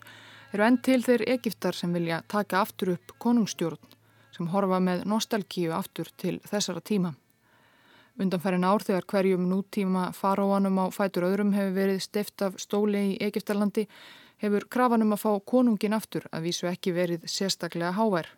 eru 0.54 0.62
enn 0.62 0.76
til 0.86 1.00
þeir 1.02 1.24
Egiptar 1.34 1.74
sem 1.74 1.93
vilja 1.98 2.20
taka 2.30 2.60
aftur 2.60 2.91
upp 2.91 3.14
konungstjórn 3.18 3.96
sem 4.36 4.52
horfa 4.52 4.78
með 4.78 5.08
nostalgíu 5.10 5.72
aftur 5.74 6.12
til 6.22 6.36
þessara 6.46 6.84
tíma. 6.86 7.16
Undanfærin 8.22 8.68
ár 8.70 8.86
þegar 8.86 9.08
hverjum 9.10 9.48
nútíma 9.50 10.12
faróanum 10.14 10.78
á 10.78 10.93
fætur 10.93 11.26
öðrum 11.32 11.56
hefur 11.58 11.74
verið 11.80 12.04
stift 12.06 12.43
af 12.46 12.60
stóli 12.62 13.02
í 13.08 13.18
Egiptalandi 13.26 13.88
hefur 14.46 14.68
krafanum 14.70 15.16
að 15.18 15.24
fá 15.24 15.32
konungin 15.50 15.98
aftur 15.98 16.28
að 16.30 16.46
vísu 16.46 16.70
ekki 16.70 16.93
verið 16.93 17.26
sérstaklega 17.26 17.96
hávær. 17.98 18.30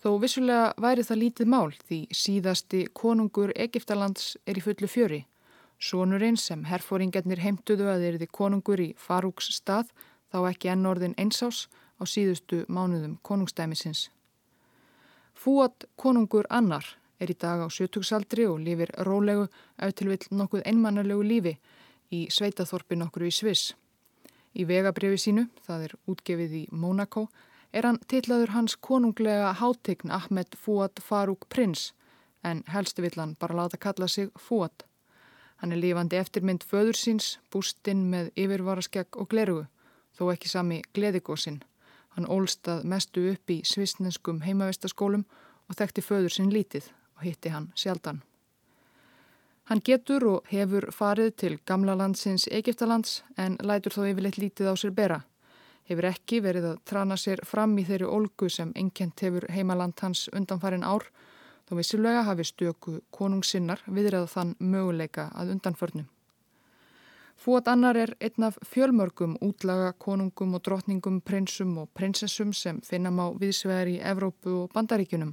Þó 0.00 0.16
vissulega 0.24 0.72
væri 0.80 1.04
það 1.04 1.22
lítið 1.26 1.52
mál 1.58 1.76
því 1.76 2.00
síðasti 2.22 2.86
konungur 2.96 3.52
Egiptalands 3.52 4.38
er 4.46 4.56
í 4.56 4.64
fullu 4.64 4.88
fjöri. 4.88 5.20
Sónurinn 5.82 6.36
sem 6.38 6.60
herfóringarnir 6.70 7.40
heimtuðu 7.42 7.88
að 7.90 8.04
þeirri 8.04 8.26
konungur 8.30 8.80
í 8.80 8.92
Farúks 9.02 9.48
stað 9.56 9.88
þá 10.30 10.38
ekki 10.52 10.70
enn 10.70 10.86
orðin 10.86 11.16
einsás 11.18 11.64
á 11.98 12.06
síðustu 12.06 12.62
mánuðum 12.70 13.16
konungstæmisins. 13.26 14.04
Fúat 15.34 15.88
konungur 15.98 16.46
annar 16.50 16.86
er 17.18 17.32
í 17.34 17.36
dag 17.38 17.64
á 17.64 17.66
sjötugsaldri 17.66 18.46
og 18.46 18.60
lifir 18.62 18.92
rólegu 19.08 19.48
auðtilvill 19.82 20.28
nokkuð 20.30 20.62
einmannalegu 20.70 21.24
lífi 21.26 21.56
í 22.14 22.28
sveitaþorpin 22.30 23.02
okkur 23.08 23.26
í 23.26 23.32
Sviss. 23.34 23.72
Í 24.54 24.62
vegabrifi 24.68 25.18
sínu, 25.18 25.48
það 25.66 25.88
er 25.88 25.96
útgefið 26.12 26.56
í 26.60 26.62
Mónakó, 26.70 27.26
er 27.72 27.88
hann 27.88 27.98
tillaður 28.06 28.54
hans 28.54 28.76
konunglega 28.76 29.50
hátegn 29.58 30.14
Ahmed 30.14 30.54
Fúat 30.54 31.02
Farúk 31.02 31.48
Prins 31.48 31.90
en 32.44 32.62
helstu 32.70 33.02
vill 33.02 33.16
hann 33.18 33.34
bara 33.40 33.56
láta 33.64 33.80
kalla 33.80 34.06
sig 34.06 34.30
Fúat. 34.38 34.86
Hann 35.62 35.70
er 35.70 35.78
lifandi 35.78 36.18
eftirmynd 36.18 36.64
föður 36.66 36.96
síns, 36.98 37.36
bústinn 37.54 38.08
með 38.10 38.32
yfirvaraskegg 38.34 39.14
og 39.14 39.28
glerugu 39.30 39.68
þó 40.18 40.32
ekki 40.32 40.48
sami 40.50 40.80
gleðigósinn. 40.90 41.60
Hann 42.16 42.26
ólstað 42.26 42.82
mestu 42.82 43.28
upp 43.30 43.50
í 43.54 43.60
svisnenskum 43.64 44.42
heimavistaskólum 44.42 45.22
og 45.70 45.78
þekkti 45.78 46.02
föður 46.02 46.34
sinn 46.34 46.50
lítið 46.50 46.90
og 47.14 47.22
hitti 47.28 47.52
hann 47.54 47.70
sjaldan. 47.78 48.24
Hann 49.70 49.84
getur 49.86 50.26
og 50.26 50.50
hefur 50.50 50.88
farið 50.90 51.30
til 51.38 51.52
gamla 51.64 51.94
landsins 51.94 52.48
Egiptalands 52.50 53.20
en 53.38 53.54
lætur 53.62 53.94
þó 53.94 54.02
yfirleitt 54.10 54.42
lítið 54.42 54.72
á 54.72 54.74
sér 54.74 54.96
bera. 54.98 55.20
Hefur 55.86 56.10
ekki 56.10 56.40
verið 56.42 56.72
að 56.72 56.80
trana 56.90 57.14
sér 57.14 57.44
fram 57.46 57.78
í 57.78 57.86
þeirri 57.86 58.10
olgu 58.10 58.50
sem 58.50 58.74
enkjent 58.74 59.22
hefur 59.22 59.46
heimaland 59.46 59.94
hans 60.02 60.26
undanfarin 60.34 60.82
ár 60.82 61.06
þó 61.72 61.78
vissilega 61.78 62.26
hafi 62.26 62.44
stöku 62.44 62.98
konungsinnar 63.16 63.80
viðræða 63.88 64.28
þann 64.28 64.50
möguleika 64.60 65.30
að 65.32 65.54
undanförnum. 65.54 66.08
Fúat 67.40 67.70
annar 67.72 67.96
er 67.96 68.12
einn 68.20 68.44
af 68.44 68.58
fjölmörgum 68.68 69.38
útlaga 69.40 69.94
konungum 69.98 70.52
og 70.54 70.62
drotningum, 70.66 71.22
prinsum 71.24 71.78
og 71.80 71.88
prinsessum 71.96 72.52
sem 72.52 72.80
finnam 72.84 73.18
á 73.24 73.32
viðsvegar 73.32 73.88
í 73.88 73.96
Evrópu 74.04 74.52
og 74.60 74.74
Bandaríkunum, 74.76 75.32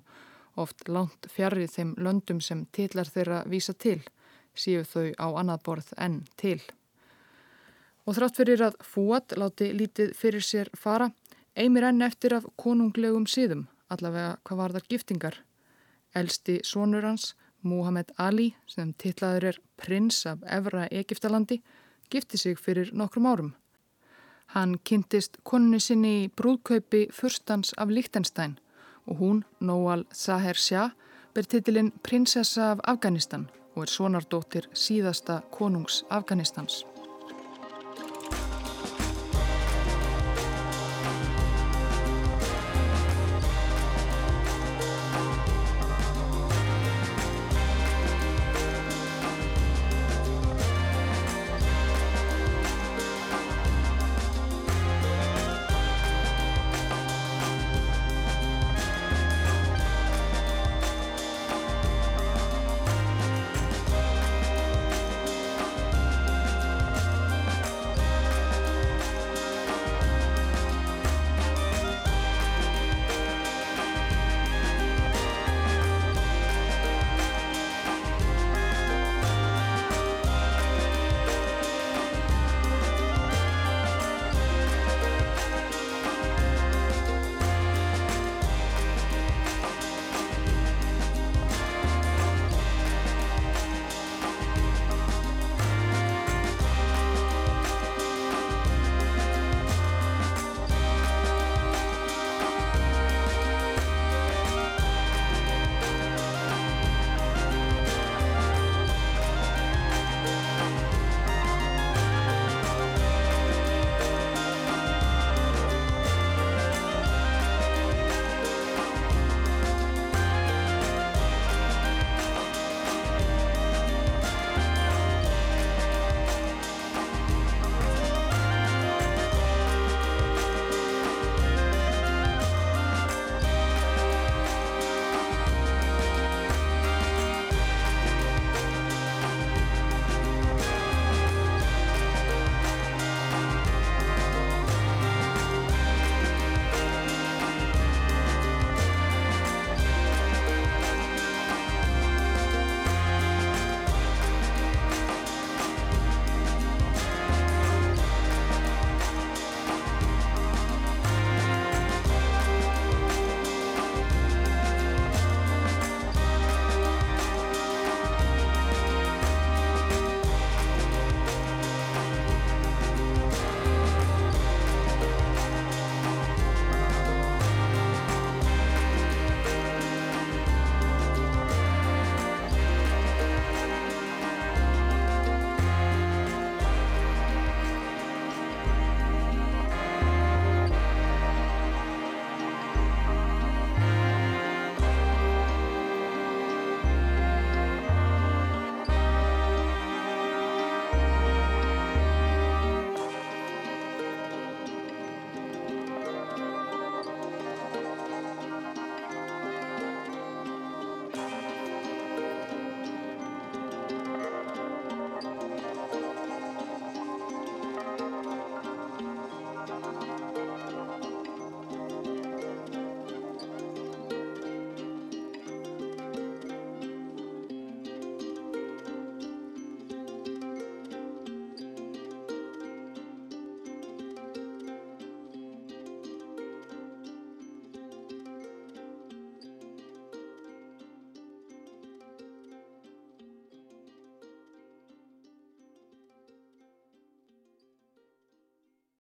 oft 0.55 0.87
langt 0.87 1.27
fjarrið 1.27 1.75
þeim 1.75 1.91
löndum 1.99 2.39
sem 2.41 2.63
titlar 2.71 3.11
þeirra 3.11 3.43
vísa 3.45 3.75
til, 3.75 3.99
síu 4.55 4.87
þau 4.87 5.11
á 5.19 5.27
annað 5.43 5.65
borð 5.67 5.91
enn 5.99 6.23
til. 6.39 6.61
Og 8.07 8.15
þrátt 8.15 8.39
fyrir 8.39 8.63
að 8.69 8.79
Fúat 8.79 9.35
láti 9.35 9.73
lítið 9.75 10.15
fyrir 10.15 10.41
sér 10.41 10.71
fara, 10.73 11.11
eimir 11.53 11.91
enn 11.91 12.01
eftir 12.01 12.39
af 12.39 12.47
konunglegum 12.55 13.27
síðum, 13.27 13.67
allavega 13.91 14.39
hvað 14.47 14.63
var 14.63 14.79
þar 14.79 14.89
giftingar. 14.95 15.43
Elsti 16.15 16.59
sonur 16.63 17.05
hans, 17.05 17.35
Muhammed 17.61 18.11
Ali, 18.17 18.55
sem 18.67 18.93
titlaður 18.93 19.49
er 19.51 19.59
prins 19.77 20.25
af 20.25 20.43
Evra 20.47 20.87
Egiptalandi, 20.91 21.61
gifti 22.09 22.37
sig 22.37 22.57
fyrir 22.57 22.93
nokkrum 22.93 23.25
árum. 23.25 23.51
Hann 24.55 24.79
kynntist 24.83 25.37
konunni 25.43 25.79
sinni 25.79 26.13
í 26.23 26.29
brúðkaupi 26.29 27.09
fyrstans 27.13 27.73
af 27.77 27.91
Líktenstein 27.93 28.57
og 29.05 29.19
hún, 29.21 29.43
Nóal 29.59 30.05
Zaher 30.13 30.57
Shah, 30.57 30.95
ber 31.33 31.45
titilinn 31.45 31.91
Prinsessa 32.03 32.71
af 32.71 32.79
Afganistan 32.83 33.49
og 33.75 33.85
er 33.85 33.93
sonardóttir 33.93 34.69
síðasta 34.73 35.41
konungs 35.51 36.03
Afganistans. 36.09 36.83